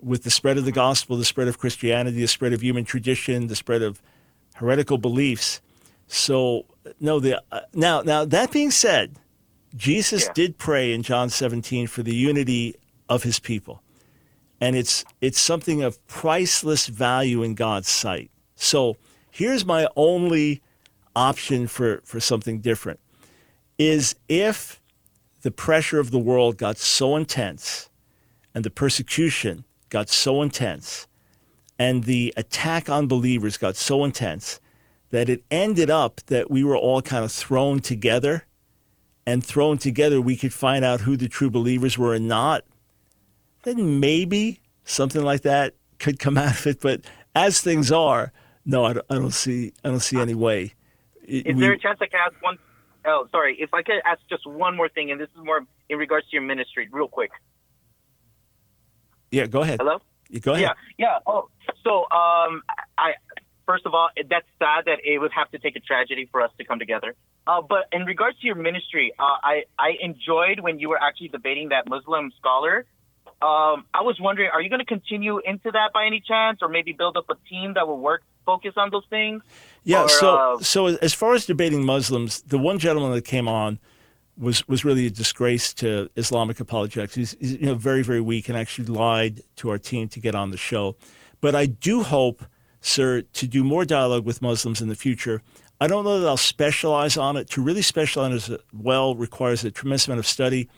[0.01, 3.47] with the spread of the gospel, the spread of Christianity, the spread of human tradition,
[3.49, 4.01] the spread of
[4.55, 5.61] heretical beliefs.
[6.09, 6.65] So,
[7.01, 9.17] no, the, uh, now, now, that being said,
[9.77, 12.75] Jesus did pray in John 17 for the unity
[13.09, 13.83] of his people.
[14.61, 18.31] And it's it's something of priceless value in God's sight.
[18.57, 18.97] So
[19.31, 20.63] here's my only
[21.15, 23.01] option for, for something different
[23.79, 24.81] is if
[25.43, 27.89] the pressure of the world got so intense
[28.55, 31.07] and the persecution got so intense
[31.79, 34.61] and the attack on believers got so intense
[35.11, 38.45] that it ended up that we were all kind of thrown together
[39.27, 42.65] and thrown together we could find out who the true believers were and not
[43.65, 47.01] then maybe something like that could come out of it but
[47.35, 48.33] as things are
[48.65, 50.75] no i don't, I don't see i don't see any way
[51.25, 52.59] It- Is we- there a chance I can ask one?
[53.05, 53.57] Oh, sorry.
[53.59, 56.33] If I could ask just one more thing, and this is more in regards to
[56.37, 57.31] your ministry, real quick.
[59.31, 60.01] yeah go ahead Hello.
[60.43, 61.19] Go ahead Yeah, yeah.
[61.27, 61.49] Oh,
[61.85, 62.63] so um,
[62.99, 63.13] I
[63.69, 66.51] first of all, that's sad that it would have to take a tragedy for us
[66.59, 67.15] to come together.
[67.47, 71.29] Uh, but in regards to your ministry, uh, I I enjoyed when you were actually
[71.29, 72.87] debating that Muslim scholar.
[73.41, 76.69] Um, I was wondering, are you going to continue into that by any chance, or
[76.69, 79.43] maybe build up a team that will work focus on those things?
[79.85, 80.05] Yeah.
[80.05, 83.79] Or, so, uh, so as far as debating Muslims, the one gentleman that came on
[84.37, 87.15] was was really a disgrace to Islamic apologetics.
[87.15, 90.35] He's, he's you know very very weak and actually lied to our team to get
[90.35, 90.97] on the show.
[91.41, 92.45] But I do hope,
[92.89, 95.43] sir, to do more dialogue with Muslims in the future.
[95.81, 97.49] I don't know that I'll specialize on it.
[97.51, 100.69] To really specialize as well requires a tremendous amount of study.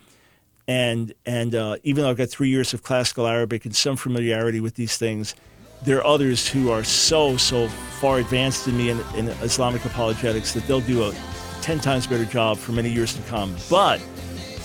[0.69, 4.61] And and uh, even though I've got three years of classical Arabic and some familiarity
[4.61, 5.35] with these things,
[5.83, 7.69] there are others who are so so
[8.01, 11.15] far advanced in me in, in Islamic apologetics that they'll do a
[11.63, 13.57] ten times better job for many years to come.
[13.71, 14.03] But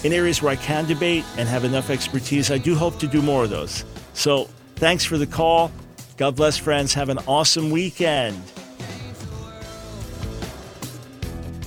[0.03, 3.21] in areas where I can debate and have enough expertise, I do hope to do
[3.21, 3.85] more of those.
[4.13, 5.71] So thanks for the call.
[6.17, 6.93] God bless, friends.
[6.93, 8.41] Have an awesome weekend.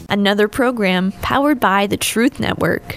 [0.08, 2.96] Another program powered by the Truth Network.